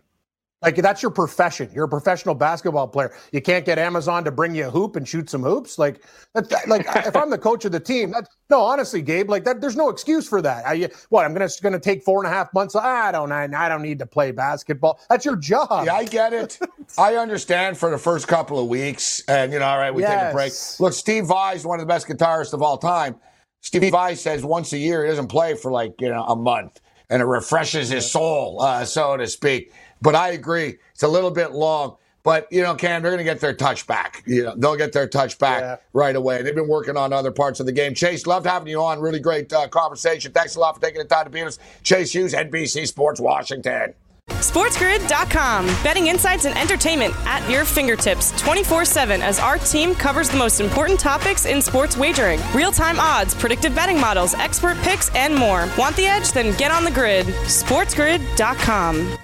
Like 0.60 0.76
that's 0.76 1.02
your 1.02 1.12
profession. 1.12 1.70
You're 1.72 1.84
a 1.84 1.88
professional 1.88 2.34
basketball 2.34 2.88
player. 2.88 3.14
You 3.32 3.40
can't 3.40 3.64
get 3.64 3.78
Amazon 3.78 4.24
to 4.24 4.32
bring 4.32 4.54
you 4.54 4.66
a 4.66 4.70
hoop 4.70 4.96
and 4.96 5.06
shoot 5.06 5.30
some 5.30 5.42
hoops. 5.42 5.78
Like, 5.78 6.02
that, 6.34 6.66
like 6.66 6.84
if 7.06 7.14
I'm 7.14 7.30
the 7.30 7.38
coach 7.38 7.64
of 7.64 7.70
the 7.70 7.78
team, 7.78 8.10
that, 8.10 8.28
no, 8.50 8.60
honestly, 8.60 9.00
Gabe, 9.00 9.30
like 9.30 9.44
that, 9.44 9.60
there's 9.60 9.76
no 9.76 9.88
excuse 9.88 10.28
for 10.28 10.42
that. 10.42 10.66
I, 10.66 10.88
what 11.10 11.24
I'm 11.24 11.32
gonna 11.32 11.48
gonna 11.62 11.78
take 11.78 12.02
four 12.02 12.24
and 12.24 12.32
a 12.32 12.34
half 12.34 12.52
months. 12.54 12.74
I 12.74 13.12
don't, 13.12 13.30
I, 13.30 13.48
I 13.54 13.68
don't 13.68 13.82
need 13.82 14.00
to 14.00 14.06
play 14.06 14.32
basketball. 14.32 14.98
That's 15.08 15.24
your 15.24 15.36
job. 15.36 15.86
Yeah, 15.86 15.94
I 15.94 16.04
get 16.04 16.32
it. 16.32 16.58
I 16.98 17.14
understand 17.14 17.78
for 17.78 17.90
the 17.90 17.98
first 17.98 18.26
couple 18.26 18.58
of 18.58 18.68
weeks, 18.68 19.22
and 19.28 19.52
you 19.52 19.60
know, 19.60 19.66
all 19.66 19.78
right, 19.78 19.94
we 19.94 20.02
take 20.02 20.10
a 20.10 20.32
break. 20.32 20.52
Look, 20.80 20.92
Steve 20.92 21.26
Vai 21.26 21.54
is 21.54 21.64
one 21.64 21.78
of 21.78 21.86
the 21.86 21.92
best 21.92 22.08
guitarists 22.08 22.52
of 22.52 22.62
all 22.62 22.78
time, 22.78 23.14
Steve 23.60 23.90
Vai 23.90 24.14
says 24.14 24.44
once 24.44 24.72
a 24.72 24.78
year 24.78 25.04
he 25.04 25.10
doesn't 25.10 25.28
play 25.28 25.54
for 25.54 25.70
like 25.70 25.94
you 26.00 26.08
know 26.08 26.24
a 26.24 26.36
month, 26.36 26.80
and 27.10 27.22
it 27.22 27.26
refreshes 27.26 27.88
his 27.88 28.10
soul, 28.10 28.60
uh, 28.62 28.84
so 28.84 29.16
to 29.16 29.26
speak. 29.26 29.72
But 30.00 30.14
I 30.14 30.30
agree, 30.30 30.78
it's 30.92 31.02
a 31.02 31.08
little 31.08 31.30
bit 31.30 31.52
long. 31.52 31.96
But 32.22 32.46
you 32.50 32.62
know, 32.62 32.74
Cam, 32.74 33.02
they're 33.02 33.10
going 33.10 33.24
to 33.24 33.24
get 33.24 33.40
their 33.40 33.54
touch 33.54 33.86
back. 33.86 34.22
You 34.26 34.44
know, 34.44 34.54
they'll 34.56 34.76
get 34.76 34.92
their 34.92 35.08
touch 35.08 35.38
back 35.38 35.62
yeah. 35.62 35.76
right 35.92 36.14
away. 36.14 36.42
They've 36.42 36.54
been 36.54 36.68
working 36.68 36.96
on 36.96 37.12
other 37.12 37.30
parts 37.30 37.60
of 37.60 37.66
the 37.66 37.72
game. 37.72 37.94
Chase, 37.94 38.26
loved 38.26 38.46
having 38.46 38.68
you 38.68 38.82
on. 38.82 39.00
Really 39.00 39.20
great 39.20 39.52
uh, 39.52 39.68
conversation. 39.68 40.32
Thanks 40.32 40.56
a 40.56 40.60
lot 40.60 40.74
for 40.74 40.80
taking 40.80 40.98
the 40.98 41.06
time 41.06 41.24
to 41.24 41.30
be 41.30 41.42
with 41.42 41.54
us. 41.54 41.58
Chase 41.82 42.14
Hughes, 42.14 42.34
NBC 42.34 42.86
Sports, 42.86 43.20
Washington. 43.20 43.94
SportsGrid.com. 44.28 45.66
Betting 45.82 46.08
insights 46.08 46.44
and 46.44 46.56
entertainment 46.58 47.14
at 47.26 47.48
your 47.50 47.64
fingertips 47.64 48.38
24 48.40 48.84
7 48.84 49.22
as 49.22 49.40
our 49.40 49.58
team 49.58 49.94
covers 49.94 50.28
the 50.28 50.36
most 50.36 50.60
important 50.60 51.00
topics 51.00 51.46
in 51.46 51.62
sports 51.62 51.96
wagering 51.96 52.40
real 52.54 52.70
time 52.70 53.00
odds, 53.00 53.34
predictive 53.34 53.74
betting 53.74 53.98
models, 54.00 54.34
expert 54.34 54.76
picks, 54.78 55.12
and 55.14 55.34
more. 55.34 55.68
Want 55.78 55.96
the 55.96 56.06
edge? 56.06 56.32
Then 56.32 56.56
get 56.56 56.70
on 56.70 56.84
the 56.84 56.90
grid. 56.90 57.26
SportsGrid.com. 57.26 59.18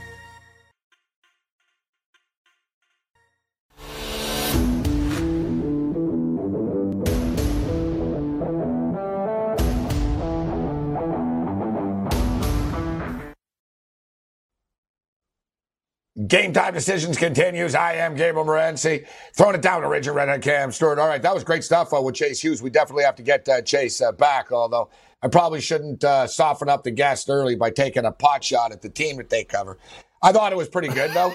Game 16.29 16.53
time 16.53 16.73
decisions 16.73 17.19
continues. 17.19 17.75
I 17.75 17.95
am 17.95 18.15
Gabriel 18.15 18.47
Morency. 18.47 19.05
Throwing 19.37 19.57
it 19.57 19.63
down 19.63 19.83
to 19.83 19.89
Richard 19.89 20.13
Red 20.13 20.43
Cam 20.43 20.71
Stewart. 20.71 21.01
All 21.01 21.09
right, 21.09 21.21
that 21.21 21.35
was 21.35 21.43
great 21.43 21.65
stuff 21.65 21.93
uh, 21.93 22.01
with 22.01 22.15
Chase 22.15 22.41
Hughes. 22.41 22.63
We 22.63 22.71
definitely 22.71 23.03
have 23.03 23.17
to 23.17 23.25
get 23.25 23.49
uh, 23.49 23.63
Chase 23.63 24.01
uh, 24.01 24.13
back, 24.13 24.53
although 24.53 24.91
I 25.25 25.29
probably 25.29 25.61
shouldn't 25.61 26.05
uh, 26.05 26.29
soften 26.29 26.69
up 26.69 26.85
the 26.85 26.93
guest 26.93 27.29
early 27.29 27.57
by 27.57 27.71
taking 27.71 28.05
a 28.05 28.13
pot 28.13 28.45
shot 28.45 28.71
at 28.71 28.81
the 28.81 28.91
team 28.91 29.17
that 29.17 29.29
they 29.29 29.43
cover. 29.43 29.77
I 30.23 30.31
thought 30.31 30.53
it 30.53 30.57
was 30.57 30.69
pretty 30.69 30.87
good, 30.87 31.11
though. 31.11 31.33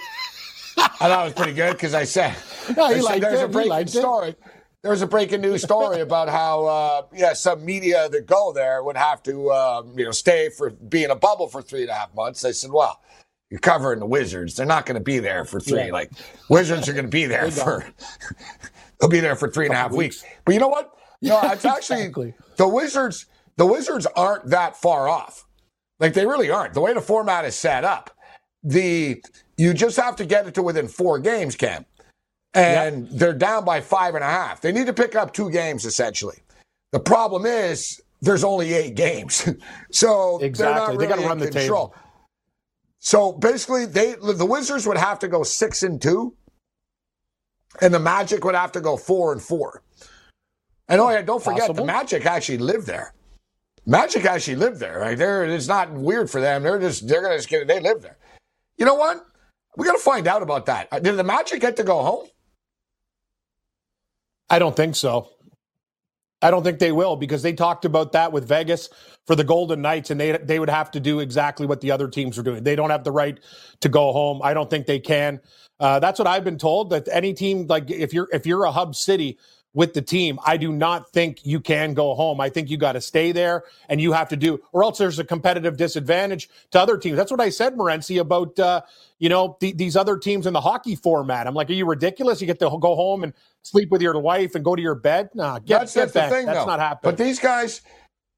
I 0.78 1.10
thought 1.10 1.24
it 1.24 1.26
was 1.26 1.34
pretty 1.34 1.54
good 1.54 1.74
because 1.74 1.94
I 1.94 2.06
said, 2.06 2.34
no, 2.78 2.88
there's 2.88 3.42
it. 3.42 3.44
a 3.44 3.48
breaking 3.50 3.88
story. 3.88 4.36
There's 4.82 5.02
a 5.02 5.08
breaking 5.08 5.42
news 5.42 5.62
story 5.62 6.00
about 6.00 6.30
how, 6.30 6.65
uh, 6.65 7.02
yeah, 7.13 7.34
some 7.34 7.65
media 7.65 8.08
that 8.08 8.26
go 8.26 8.54
there 8.54 8.82
would 8.82 8.96
have 8.96 9.22
to, 9.24 9.52
um, 9.52 10.00
you 10.00 10.06
know, 10.06 10.12
stay 10.12 10.48
for 10.48 10.70
being 10.70 11.10
a 11.10 11.18
bubble 11.18 11.50
for 11.50 11.62
three 11.62 11.82
and 11.82 11.89
a 11.89 11.96
half 11.96 12.15
months. 12.15 12.46
I 12.46 12.52
said, 12.52 12.72
well, 12.72 13.02
you're 13.50 13.60
covering 13.60 14.00
the 14.00 14.06
Wizards. 14.06 14.56
They're 14.56 14.66
not 14.66 14.86
going 14.86 14.98
to 14.98 15.04
be 15.04 15.20
there 15.20 15.44
for 15.44 15.60
three. 15.60 15.86
Yeah. 15.86 15.92
Like 15.92 16.12
Wizards 16.50 16.88
are 16.88 16.94
going 16.94 17.06
to 17.06 17.12
be 17.12 17.26
there 17.26 17.50
for. 17.52 17.86
they'll 19.00 19.10
be 19.10 19.20
there 19.20 19.36
for 19.36 19.50
three 19.50 19.66
and 19.66 19.74
a 19.74 19.78
half 19.78 19.92
weeks. 19.92 20.24
weeks. 20.24 20.36
But 20.46 20.54
you 20.54 20.60
know 20.60 20.68
what? 20.68 20.94
No, 21.22 21.40
it's 21.44 21.66
actually 21.66 22.02
exactly. 22.02 22.34
the 22.58 22.68
Wizards. 22.68 23.26
The 23.58 23.66
Wizards 23.66 24.06
aren't 24.16 24.46
that 24.52 24.78
far 24.78 25.10
off. 25.10 25.46
Like 26.00 26.14
they 26.14 26.26
really 26.26 26.50
aren't. 26.50 26.74
The 26.74 26.82
way 26.82 26.94
the 26.94 27.02
format 27.02 27.44
is 27.44 27.56
set 27.56 27.84
up, 27.84 28.12
the 28.64 29.22
you 29.58 29.74
just 29.74 29.98
have 29.98 30.16
to 30.18 30.26
get 30.26 30.48
it 30.48 30.54
to 30.54 30.64
within 30.64 30.88
four 30.88 31.20
games, 31.20 31.56
Cam, 31.56 31.86
and 32.54 33.08
yep. 33.08 33.20
they're 33.20 33.34
down 33.34 33.66
by 33.66 33.82
five 33.82 34.16
and 34.16 34.24
a 34.24 34.28
half. 34.28 34.62
They 34.62 34.72
need 34.72 34.86
to 34.88 34.94
pick 34.94 35.16
up 35.16 35.34
two 35.34 35.50
games 35.50 35.86
essentially. 35.86 36.38
The 36.94 37.00
problem 37.02 37.46
is 37.46 38.02
there's 38.22 38.46
only 38.46 38.74
eight 38.74 38.96
games, 38.96 39.50
so 39.92 40.40
exactly 40.40 40.96
really 40.96 41.06
they 41.06 41.10
got 41.10 41.22
to 41.22 41.28
run 41.28 41.38
the 41.38 41.52
control. 41.52 41.90
table. 41.90 41.96
So 43.00 43.32
basically, 43.32 43.86
they 43.86 44.16
the 44.16 44.46
Wizards 44.46 44.86
would 44.86 44.98
have 44.98 45.20
to 45.20 45.28
go 45.28 45.44
six 45.44 45.84
and 45.84 46.02
two, 46.02 46.36
and 47.82 47.94
the 47.94 48.00
Magic 48.00 48.44
would 48.44 48.56
have 48.56 48.72
to 48.74 48.82
go 48.82 48.98
four 48.98 49.32
and 49.32 49.42
four. 49.42 49.84
And 50.88 51.00
oh 51.00 51.10
yeah, 51.10 51.22
don't 51.22 51.44
forget 51.44 51.62
Possible. 51.62 51.86
the 51.86 51.86
Magic 51.86 52.26
actually 52.26 52.58
lived 52.58 52.88
there. 52.88 53.14
Magic 53.86 54.26
actually 54.26 54.58
lived 54.58 54.80
there. 54.80 55.00
Right 55.00 55.18
there, 55.18 55.46
it's 55.46 55.68
not 55.68 55.92
weird 55.92 56.30
for 56.30 56.42
them. 56.42 56.64
They're 56.64 56.80
just 56.80 57.08
they're 57.08 57.22
gonna 57.22 57.38
just 57.38 57.50
get 57.50 57.68
they 57.68 57.80
live 57.80 58.02
there. 58.02 58.18
You 58.78 58.86
know 58.86 58.96
what? 58.96 59.26
We 59.78 59.86
got 59.86 59.94
to 59.94 60.00
find 60.00 60.28
out 60.28 60.42
about 60.42 60.66
that. 60.66 60.90
Did 61.04 61.16
the 61.16 61.24
Magic 61.24 61.62
get 61.62 61.78
to 61.78 61.84
go 61.84 62.02
home? 62.02 62.28
I 64.50 64.60
don't 64.60 64.76
think 64.76 64.96
so. 64.96 65.30
I 66.41 66.52
don't 66.52 66.63
think 66.63 66.80
they 66.80 66.91
will 66.91 67.15
because 67.15 67.41
they 67.41 67.54
talked 67.54 67.86
about 67.86 68.13
that 68.13 68.32
with 68.32 68.47
Vegas 68.47 68.89
for 69.28 69.36
the 69.36 69.43
Golden 69.43 69.82
Knights, 69.82 70.10
and 70.12 70.19
they 70.19 70.38
they 70.38 70.60
would 70.60 70.69
have 70.69 70.91
to 70.91 70.99
do 70.99 71.19
exactly 71.19 71.65
what 71.67 71.82
the 71.82 71.91
other 71.91 72.08
teams 72.08 72.38
are 72.38 72.43
doing. 72.43 72.63
They 72.63 72.75
don't 72.75 72.89
have 72.91 73.04
the 73.04 73.12
right 73.12 73.39
to 73.82 73.89
go 73.89 74.12
home. 74.13 74.41
I 74.43 74.54
don't 74.54 74.69
think 74.69 74.86
they 74.88 74.99
can. 74.99 75.41
Uh, 75.80 75.99
that's 75.99 76.19
what 76.19 76.28
I've 76.28 76.43
been 76.43 76.58
told. 76.58 76.91
That 76.91 77.08
any 77.12 77.34
team, 77.34 77.67
like 77.67 77.91
if 77.91 78.13
you're 78.13 78.30
if 78.32 78.45
you're 78.45 78.63
a 78.63 78.71
hub 78.71 78.95
city 78.95 79.38
with 79.74 79.94
the 79.94 80.02
team, 80.02 80.40
I 80.46 80.58
do 80.58 80.72
not 80.72 81.12
think 81.12 81.46
you 81.46 81.60
can 81.60 81.94
go 81.94 82.16
home. 82.16 82.42
I 82.42 82.50
think 82.50 82.70
you 82.70 82.78
got 82.78 82.94
to 82.94 83.02
stay 83.02 83.32
there, 83.32 83.64
and 83.88 84.02
you 84.02 84.12
have 84.12 84.28
to 84.30 84.36
do, 84.36 84.60
or 84.72 84.84
else 84.84 84.98
there's 84.98 85.20
a 85.20 85.24
competitive 85.24 85.78
disadvantage 85.78 86.50
to 86.72 86.80
other 86.80 86.98
teams. 86.98 87.18
That's 87.18 87.32
what 87.32 87.40
I 87.40 87.50
said, 87.50 87.76
Morency, 87.76 88.20
about 88.20 88.58
uh, 88.58 88.82
you 89.20 89.30
know 89.30 89.58
th- 89.60 89.78
these 89.78 89.96
other 89.96 90.18
teams 90.18 90.48
in 90.48 90.54
the 90.54 90.62
hockey 90.62 90.96
format. 90.96 91.46
I'm 91.46 91.54
like, 91.54 91.70
are 91.70 91.74
you 91.74 91.86
ridiculous? 91.86 92.42
You 92.42 92.48
get 92.48 92.60
to 92.60 92.78
go 92.80 92.96
home 92.96 93.24
and 93.24 93.34
sleep 93.62 93.92
with 93.92 94.02
your 94.02 94.20
wife 94.20 94.56
and 94.56 94.66
go 94.66 94.76
to 94.76 94.82
your 94.82 94.96
bed. 94.96 95.30
Nah, 95.36 95.60
get, 95.60 95.80
that's, 95.80 95.94
get 95.94 96.14
that's 96.14 96.30
the 96.30 96.36
thing. 96.36 96.46
That's 96.48 96.60
though. 96.60 96.66
not 96.66 96.80
happening. 96.80 97.12
But 97.12 97.24
these 97.24 97.40
guys, 97.40 97.82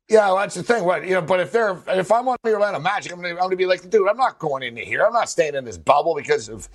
yeah, 0.09 0.27
well, 0.27 0.37
that's 0.37 0.55
the 0.55 0.63
thing. 0.63 0.83
What 0.83 1.05
you 1.05 1.13
know, 1.13 1.21
but 1.21 1.39
if 1.39 1.53
they're 1.53 1.77
if 1.87 2.11
I'm 2.11 2.27
on 2.27 2.37
the 2.43 2.53
Orlando 2.53 2.79
Magic, 2.79 3.13
I'm 3.13 3.21
gonna, 3.21 3.35
I'm 3.35 3.37
gonna 3.37 3.55
be 3.55 3.65
like, 3.65 3.89
dude, 3.89 4.09
I'm 4.09 4.17
not 4.17 4.37
going 4.37 4.63
into 4.63 4.81
here. 4.81 5.05
I'm 5.05 5.13
not 5.13 5.29
staying 5.29 5.55
in 5.55 5.63
this 5.63 5.77
bubble 5.77 6.13
because 6.13 6.49
of 6.49 6.67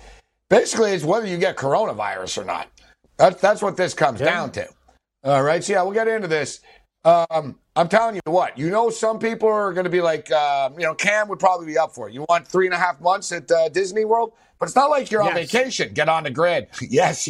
basically 0.49 0.93
it's 0.93 1.03
whether 1.03 1.27
you 1.27 1.37
get 1.37 1.57
coronavirus 1.57 2.41
or 2.41 2.45
not. 2.45 2.67
That's 3.17 3.41
that's 3.41 3.61
what 3.61 3.77
this 3.77 3.93
comes 3.93 4.19
yeah. 4.19 4.27
down 4.27 4.51
to. 4.53 4.67
All 5.23 5.43
right, 5.43 5.63
so 5.63 5.73
yeah, 5.73 5.81
we'll 5.81 5.93
get 5.93 6.07
into 6.07 6.27
this. 6.27 6.61
Um, 7.03 7.57
I'm 7.75 7.87
telling 7.87 8.15
you 8.15 8.21
what, 8.25 8.57
you 8.57 8.69
know, 8.69 8.89
some 8.89 9.17
people 9.19 9.47
are 9.47 9.71
going 9.71 9.85
to 9.85 9.89
be 9.89 10.01
like, 10.01 10.31
uh, 10.31 10.69
you 10.75 10.83
know, 10.83 10.93
Cam 10.93 11.27
would 11.29 11.39
probably 11.39 11.65
be 11.65 11.77
up 11.77 11.93
for 11.93 12.09
it. 12.09 12.13
You 12.13 12.25
want 12.27 12.47
three 12.47 12.65
and 12.65 12.73
a 12.73 12.77
half 12.77 12.99
months 12.99 13.31
at 13.31 13.49
uh, 13.49 13.69
Disney 13.69 14.03
World, 14.03 14.33
but 14.59 14.67
it's 14.67 14.75
not 14.75 14.89
like 14.89 15.09
you're 15.09 15.23
yes. 15.23 15.29
on 15.29 15.35
vacation. 15.35 15.93
Get 15.93 16.09
on 16.09 16.23
the 16.23 16.31
grid. 16.31 16.67
yes, 16.81 17.29